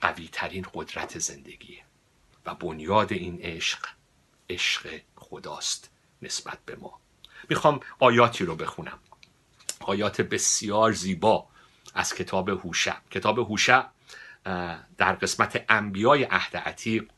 قوی 0.00 0.28
ترین 0.32 0.66
قدرت 0.74 1.18
زندگیه 1.18 1.84
و 2.46 2.54
بنیاد 2.54 3.12
این 3.12 3.38
عشق 3.42 3.88
عشق 4.50 5.00
خداست 5.16 5.90
نسبت 6.22 6.58
به 6.66 6.76
ما. 6.76 7.00
می‌خوام 7.48 7.80
آیاتی 7.98 8.44
رو 8.44 8.56
بخونم. 8.56 8.98
آیات 9.80 10.20
بسیار 10.20 10.92
زیبا. 10.92 11.48
از 11.96 12.14
کتاب 12.14 12.48
هوشع 12.48 12.94
کتاب 13.10 13.38
هوشع 13.38 13.84
در 14.98 15.12
قسمت 15.12 15.64
انبیای 15.68 16.24
عهد 16.24 16.56
عتیق 16.56 17.10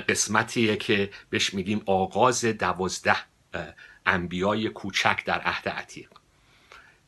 قسمتیه 0.00 0.76
که 0.76 1.10
بهش 1.30 1.54
میگیم 1.54 1.82
آغاز 1.86 2.44
دوازده 2.44 3.16
انبیای 4.06 4.68
کوچک 4.68 5.24
در 5.24 5.40
عهد 5.40 5.68
عتیق. 5.68 6.10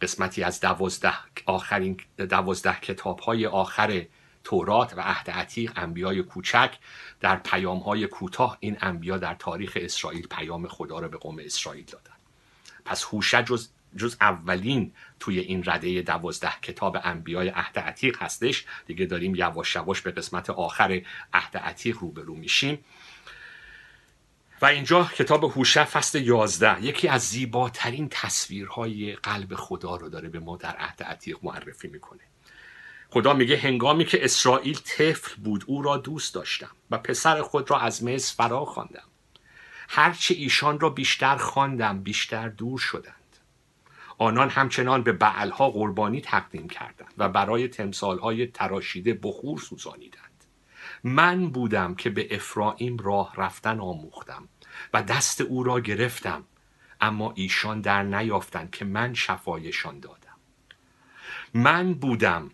قسمتی 0.01 0.43
از 0.43 0.61
دوازده 0.61 1.15
آخرین 1.47 2.01
دوازده 2.17 2.81
کتاب 2.81 3.19
های 3.21 3.47
آخر 3.47 4.07
تورات 4.45 4.95
و 4.97 5.01
عهد 5.01 5.31
عتیق 5.31 5.73
انبیای 5.77 6.23
کوچک 6.23 6.79
در 7.21 7.37
پیام 7.37 7.79
های 7.79 8.07
کوتاه 8.07 8.57
این 8.61 8.77
انبیا 8.81 9.19
در 9.19 9.35
تاریخ 9.35 9.73
اسرائیل 9.81 10.27
پیام 10.27 10.69
خدا 10.69 10.99
رو 10.99 11.09
به 11.09 11.17
قوم 11.17 11.39
اسرائیل 11.39 11.85
دادن. 11.85 12.15
پس 12.85 13.05
هوشع 13.05 13.43
جزء 13.43 13.69
جزء 13.97 14.17
اولین 14.21 14.93
توی 15.21 15.39
این 15.39 15.63
رده 15.67 16.03
دوازده 16.03 16.53
کتاب 16.63 16.97
انبیای 17.03 17.49
عهد 17.49 17.79
عتیق 17.79 18.23
هستش. 18.23 18.65
دیگه 18.87 19.07
داریم 19.07 19.35
یواش 19.35 19.77
یواش 19.77 20.01
به 20.01 20.11
قسمت 20.11 20.51
آخر 20.51 21.03
عهد 21.33 21.57
عتیق 21.57 21.99
روبرو 21.99 22.35
میشیم. 22.35 22.85
و 24.63 24.67
اینجا 24.67 25.05
کتاب 25.05 25.45
هوشع 25.45 25.85
فصل 25.85 26.23
یازده. 26.23 26.85
یکی 26.85 27.09
از 27.09 27.23
زیباترین 27.23 28.09
تصویرهای 28.11 29.13
قلب 29.13 29.55
خدا 29.55 29.97
رو 29.97 30.09
داره 30.09 30.29
به 30.29 30.39
ما 30.39 30.57
در 30.57 30.77
عهد 30.77 31.03
عتیق 31.03 31.39
معرفی 31.43 31.89
می‌کنه. 31.89 32.21
خدا 33.11 33.35
میگه 33.35 33.57
هنگامی 33.57 34.05
که 34.05 34.25
اسرائیل 34.25 34.79
طفل 34.85 35.43
بود 35.43 35.65
او 35.67 35.83
را 35.83 35.97
دوست 35.97 36.35
داشتم 36.35 36.71
و 36.91 36.99
پسر 36.99 37.43
خود 37.43 37.71
را 37.71 37.81
از 37.81 38.05
مصر 38.05 38.35
فرا 38.37 38.65
خواندم. 38.65 39.03
هرچه 39.89 40.35
ایشان 40.35 40.81
را 40.81 40.91
بیشتر 40.91 41.37
خواندم 41.37 42.03
بیشتر 42.03 42.49
دور 42.49 42.79
شدند 42.79 43.18
آنان 44.19 44.51
همچنان 44.51 45.03
به 45.03 45.13
بعلها 45.13 45.71
قربانی 45.71 46.21
تقدیم 46.21 46.69
کردند 46.69 47.15
و 47.19 47.29
برای 47.29 47.69
تمثالهای 47.69 48.47
تراشیده 48.47 49.19
بخور 49.23 49.59
سوزانیدند. 49.59 50.45
من 51.05 51.51
بودم 51.51 51.95
که 51.95 52.11
به 52.11 52.35
افرایم 52.35 52.97
راه 52.97 53.33
رفتن 53.37 53.81
آموختم 53.81 54.49
و 54.95 55.03
دست 55.03 55.41
او 55.41 55.63
را 55.63 55.81
گرفتم 55.81 56.45
اما 57.01 57.33
ایشان 57.37 57.81
در 57.81 58.03
نیافتند 58.03 58.71
که 58.71 58.85
من 58.85 59.15
شفایشان 59.15 60.01
دادم. 60.01 60.37
من 61.55 61.95
بودم 61.95 62.51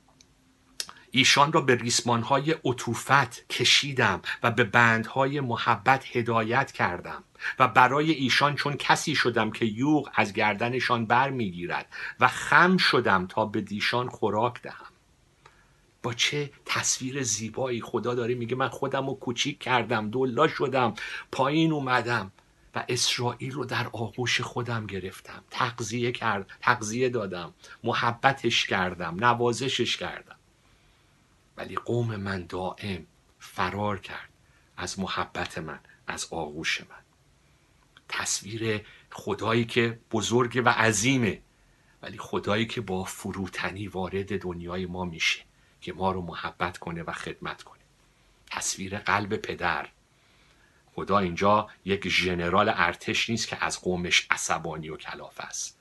ایشان 1.11 1.53
را 1.53 1.61
به 1.61 1.75
ریسمانهای 1.75 2.55
عطوفت 2.65 3.49
کشیدم 3.49 4.23
و 4.43 4.51
به 4.51 4.65
بندهای 4.65 5.41
محبت 5.41 6.17
هدایت 6.17 6.73
کردم. 6.73 7.25
و 7.59 7.69
برای 7.69 8.11
ایشان 8.11 8.55
چون 8.55 8.77
کسی 8.77 9.15
شدم 9.15 9.51
که 9.51 9.65
یوغ 9.65 10.11
از 10.15 10.33
گردنشان 10.33 11.07
بر 11.07 11.31
می‌گیرد 11.31 11.87
و 12.21 12.29
خم 12.29 12.77
شدم 12.77 13.27
تا 13.27 13.45
بدیشان 13.47 14.09
خوراک 14.09 14.63
دهم. 14.63 14.87
با 16.03 16.15
چه 16.15 16.51
تصویر 16.65 17.23
زیبایی 17.23 17.81
خدا 17.81 18.15
داره 18.15 18.35
میگه 18.35 18.57
من 18.57 18.69
خودم 18.69 19.07
رو 19.07 19.15
کوچیک 19.15 19.59
کردم 19.59 20.11
دلا 20.11 20.49
شدم 20.49 20.95
پایین 21.33 21.73
اومدم 21.73 22.33
و 22.75 22.85
اسرائیل 22.89 23.51
رو 23.53 23.65
در 23.65 23.87
آغوش 23.87 24.41
خودم 24.41 24.87
گرفتم. 24.87 25.45
تغذیه 25.51 26.13
کرد 26.13 26.51
تغذیه 26.61 27.09
دادم 27.09 27.55
محبتش 27.85 28.67
کردم 28.67 29.17
نوازشش 29.21 29.97
کردم. 29.97 30.37
ولی 31.57 31.75
قوم 31.75 32.17
من 32.17 32.47
دائم 32.47 33.07
فرار 33.39 33.99
کرد 33.99 34.29
از 34.77 34.99
محبت 34.99 35.59
من 35.59 35.81
از 36.07 36.29
آغوش 36.31 36.81
من. 36.81 37.04
تصویر 38.19 38.87
خدایی 39.13 39.65
که 39.65 39.99
بزرگ 40.11 40.63
و 40.65 40.69
عظیمه. 40.69 41.43
ولی 42.03 42.19
خدایی 42.19 42.67
که 42.67 42.81
با 42.81 43.05
فروتنی 43.05 43.89
وارد 43.89 44.43
دنیای 44.43 44.87
ما 44.87 45.05
میشه 45.05 45.45
که 45.81 45.93
ما 45.93 46.13
رو 46.13 46.23
محبت 46.23 46.79
کنه 46.79 47.03
و 47.03 47.13
خدمت 47.13 47.63
کنه. 47.63 47.81
تصویر 48.51 48.99
قلب 48.99 49.37
پدر. 49.37 49.89
خدا 50.95 51.19
اینجا 51.19 51.69
یک 51.85 52.09
ژنرال 52.09 52.69
ارتش 52.69 53.31
نیست 53.31 53.49
که 53.49 53.65
از 53.65 53.81
قومش 53.81 54.27
عصبانی 54.31 54.89
و 54.89 54.97
کلافه 54.97 55.45
است. 55.45 55.79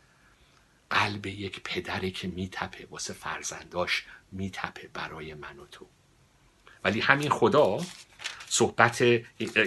قلب 0.90 1.26
یک 1.26 1.62
پدره 1.64 2.12
که 2.12 2.28
میتپه 2.28 2.88
واسه 2.92 3.14
فرزنداش 3.14 4.06
میتپه 4.32 4.90
برای 4.94 5.34
من 5.34 5.60
و 5.60 5.66
تو. 5.66 5.88
ولی 6.84 7.00
همین 7.00 7.30
خدا 7.30 7.80
صحبت 8.50 9.04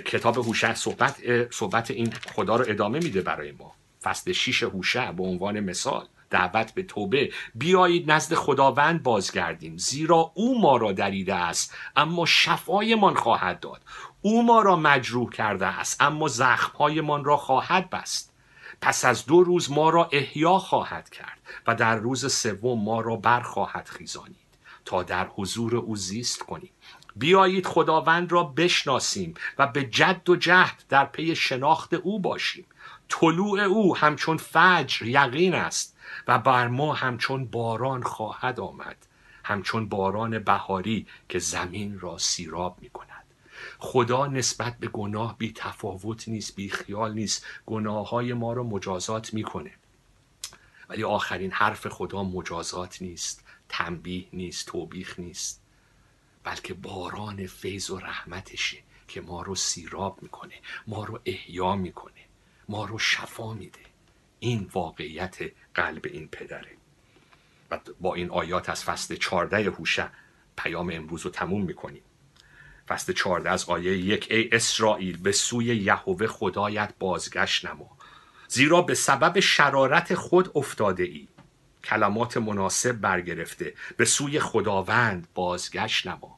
کتاب 0.05 0.39
هوشع 0.39 0.75
صحبت 0.75 1.17
صحبت 1.51 1.91
این 1.91 2.13
خدا 2.35 2.57
رو 2.57 2.65
ادامه 2.69 2.99
میده 2.99 3.23
برای 3.23 3.53
ما. 3.53 3.73
فصل 4.03 4.33
شیش 4.33 4.63
هوشع 4.63 5.13
به 5.13 5.23
عنوان 5.23 5.61
مثال. 5.61 6.07
دعوت 6.31 6.75
به 6.75 6.83
توبه. 6.83 7.33
بیایید 7.55 8.11
نزد 8.13 8.35
خداوند 8.35 9.03
بازگردیم. 9.03 9.77
زیرا 9.77 10.33
او 10.35 10.61
ما 10.61 10.77
را 10.77 10.93
دریده 10.93 11.35
است 11.35 11.75
اما 11.97 12.27
شفایمان 12.27 13.15
خواهد 13.15 13.61
داد. 13.61 13.83
او 14.23 14.43
ما 14.43 14.61
را 14.61 14.77
مجروح 14.77 15.31
کرده 15.31 15.67
است 15.67 16.03
اما 16.03 16.29
زخمهایمان 16.29 17.25
را 17.25 17.37
خواهد 17.37 17.91
بست. 17.91 18.33
پس 18.81 19.05
از 19.05 19.27
دو 19.27 19.45
روز 19.45 19.71
ما 19.71 19.91
را 19.91 20.09
احیا 20.13 20.59
خواهد 20.59 21.11
کرد 21.11 21.39
و 21.67 21.75
در 21.75 21.97
روز 21.97 22.33
سوم 22.33 22.85
ما 22.85 23.01
را 23.01 23.17
برخواهد 23.17 23.89
خیزانید. 23.89 24.47
تا 24.85 25.03
در 25.03 25.27
حضور 25.37 25.77
او 25.77 25.97
زیست 25.97 26.39
کنیم. 26.39 26.71
بیایید 27.17 27.67
خداوند 27.67 28.33
را 28.33 28.43
بشناسیم 28.43 29.35
و 29.59 29.67
به 29.67 29.85
جد 29.85 30.31
و 30.31 30.37
جهد 30.37 30.83
در 30.89 31.05
پی 31.05 31.37
شناخت 31.37 31.95
او 31.95 32.21
باشیم. 32.21 32.67
طلوع 33.09 33.61
او 33.61 33.97
همچون 33.97 34.37
فجر 34.37 35.07
یقین 35.07 35.55
است 35.55 35.97
و 36.29 36.39
بر 36.39 36.69
ما 36.69 36.95
همچون 36.95 37.45
باران 37.45 38.03
خواهد 38.03 38.61
آمد 38.61 38.97
همچون 39.45 39.89
باران 39.89 40.39
بهاری 40.39 41.07
که 41.29 41.39
زمین 41.39 42.01
را 42.01 42.19
سیراب 42.19 42.79
می 42.81 42.91
کند 42.91 43.17
خدا 43.79 44.27
نسبت 44.27 44.79
به 44.79 44.89
گناه 44.89 45.39
بی 45.39 45.53
تفاوت 45.53 46.29
نیست 46.29 46.57
بی 46.57 46.69
خیال 46.69 47.15
نیست. 47.15 47.45
گناه 47.67 48.09
های 48.09 48.33
ما 48.33 48.53
را 48.53 48.63
مجازات 48.63 49.35
می‌کنه. 49.35 49.71
ولی 50.89 51.05
آخرین 51.05 51.53
حرف 51.53 51.87
خدا 51.87 52.23
مجازات 52.23 53.03
نیست 53.03 53.45
تنبیه 53.69 54.27
نیست 54.33 54.67
توبیخ 54.67 55.19
نیست. 55.19 55.66
بلکه 56.47 56.75
باران 56.75 57.47
فیض 57.47 57.91
و 57.91 57.99
رحمتشه 57.99 58.79
که 59.09 59.21
ما 59.21 59.43
رو 59.43 59.55
سیراب 59.55 60.19
می‌کنه 60.23 60.55
ما 60.87 61.05
رو 61.05 61.21
احیا 61.25 61.77
می‌کنه 61.77 62.25
ما 62.69 62.85
رو 62.85 62.99
شفا 62.99 63.55
میده. 63.55 63.81
این 64.39 64.71
واقعیت 64.73 65.37
قلب 65.75 66.05
این 66.05 66.29
پدره. 66.29 66.71
و 67.71 67.81
با 68.01 68.15
این 68.15 68.31
آیات 68.31 68.69
از 68.69 68.85
فصل 68.85 69.17
14 69.17 69.71
هوشه 69.71 70.11
پیام 70.57 70.91
امروز 70.93 71.23
رو 71.23 71.31
تموم 71.31 71.63
می‌کنیم. 71.63 72.03
فصل 72.89 73.13
14 73.13 73.51
از 73.51 73.65
آیه 73.65 73.99
یک 73.99 74.27
ای 74.31 74.49
اسرائیل 74.53 75.17
به 75.17 75.33
سوی 75.33 75.65
یهوه 75.65 76.27
خدایت 76.27 76.95
بازگشت 76.99 77.67
نما. 77.67 77.97
زیرا 78.49 78.83
به 78.83 78.95
سبب 78.95 79.41
شرارت 79.41 80.15
خود 80.15 80.51
افتاده 80.55 81.03
ای 81.03 81.29
کلمات 81.85 82.37
مناسب 82.37 82.93
برگرفته 82.93 83.75
به 83.97 84.05
سوی 84.05 84.41
خداوند 84.41 85.29
بازگشت 85.35 86.07
نما. 86.07 86.36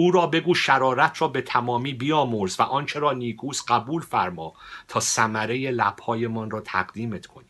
او 0.00 0.10
را 0.10 0.26
بگو 0.26 0.54
شرارت 0.54 1.20
را 1.20 1.28
به 1.28 1.42
تمامی 1.42 1.94
بیامرز 1.94 2.60
و 2.60 2.62
آنچه 2.62 2.98
را 2.98 3.12
نیکوست 3.12 3.62
قبول 3.68 4.02
فرما 4.02 4.54
تا 4.88 5.00
ثمره 5.00 5.70
لبهایمان 5.70 6.50
را 6.50 6.60
تقدیمت 6.60 7.26
کنی. 7.26 7.48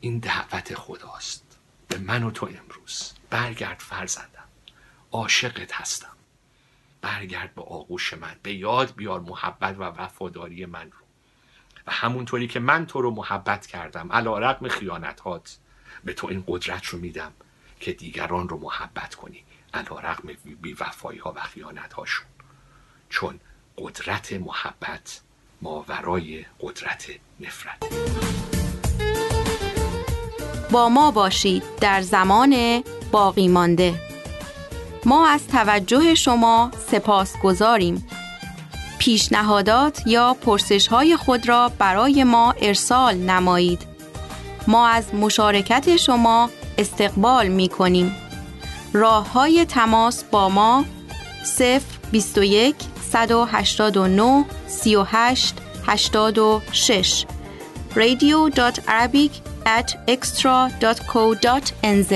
این 0.00 0.18
دعوت 0.18 0.74
خداست. 0.74 1.58
به 1.88 1.98
من 1.98 2.22
و 2.22 2.30
تو 2.30 2.46
امروز. 2.46 3.12
برگرد 3.30 3.78
فرزندم. 3.78 4.48
عاشقت 5.12 5.72
هستم. 5.74 6.16
برگرد 7.00 7.54
به 7.54 7.62
آغوش 7.62 8.14
من. 8.14 8.36
به 8.42 8.54
یاد 8.54 8.94
بیار 8.96 9.20
محبت 9.20 9.76
و 9.78 9.82
وفاداری 9.82 10.66
من 10.66 10.90
رو. 10.90 10.98
و 11.86 11.92
همونطوری 11.92 12.48
که 12.48 12.60
من 12.60 12.86
تو 12.86 13.02
رو 13.02 13.10
محبت 13.10 13.66
کردم 13.66 14.12
علی‌رغم 14.12 14.68
خیانتات 14.68 15.58
به 16.04 16.12
تو 16.12 16.26
این 16.26 16.44
قدرت 16.46 16.86
رو 16.86 16.98
میدم 16.98 17.32
که 17.80 17.92
دیگران 17.92 18.48
رو 18.48 18.58
محبت 18.58 19.14
کنی. 19.14 19.44
علی‌رغم 19.74 20.28
بی 20.62 20.72
وفایی 20.72 21.18
ها 21.18 21.32
و 21.36 21.40
خیانت 21.40 21.92
هاشون 21.92 22.26
چون 23.08 23.40
قدرت 23.78 24.32
محبت 24.32 25.20
ماورای 25.62 26.44
قدرت 26.60 27.06
نفرت. 27.40 27.76
با 30.70 30.88
ما 30.88 31.10
باشید 31.10 31.62
در 31.80 32.00
زمان 32.00 32.82
باقی 33.12 33.48
مانده. 33.48 33.94
ما 35.04 35.28
از 35.28 35.48
توجه 35.48 36.14
شما 36.14 36.70
سپاس 36.90 37.36
گذاریم. 37.38 38.06
پیشنهادات 38.98 40.02
یا 40.06 40.34
پرسش 40.34 40.88
های 40.88 41.16
خود 41.16 41.48
را 41.48 41.68
برای 41.78 42.24
ما 42.24 42.52
ارسال 42.52 43.14
نمایید. 43.14 43.86
ما 44.66 44.88
از 44.88 45.14
مشارکت 45.14 45.96
شما 45.96 46.50
استقبال 46.78 47.48
می 47.48 47.68
کنیم 47.68 48.29
راه 48.92 49.32
های 49.32 49.64
تماس 49.64 50.24
با 50.24 50.48
ما 50.48 50.84
021 52.12 52.74
189 53.10 54.44
38 54.68 55.54
86 55.86 57.24
radio.arabic 57.94 59.30
at 59.66 59.96
extra.co.nz 60.08 62.14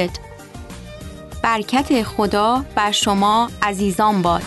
برکت 1.42 2.02
خدا 2.02 2.64
بر 2.74 2.90
شما 2.90 3.50
عزیزان 3.62 4.22
باد. 4.22 4.42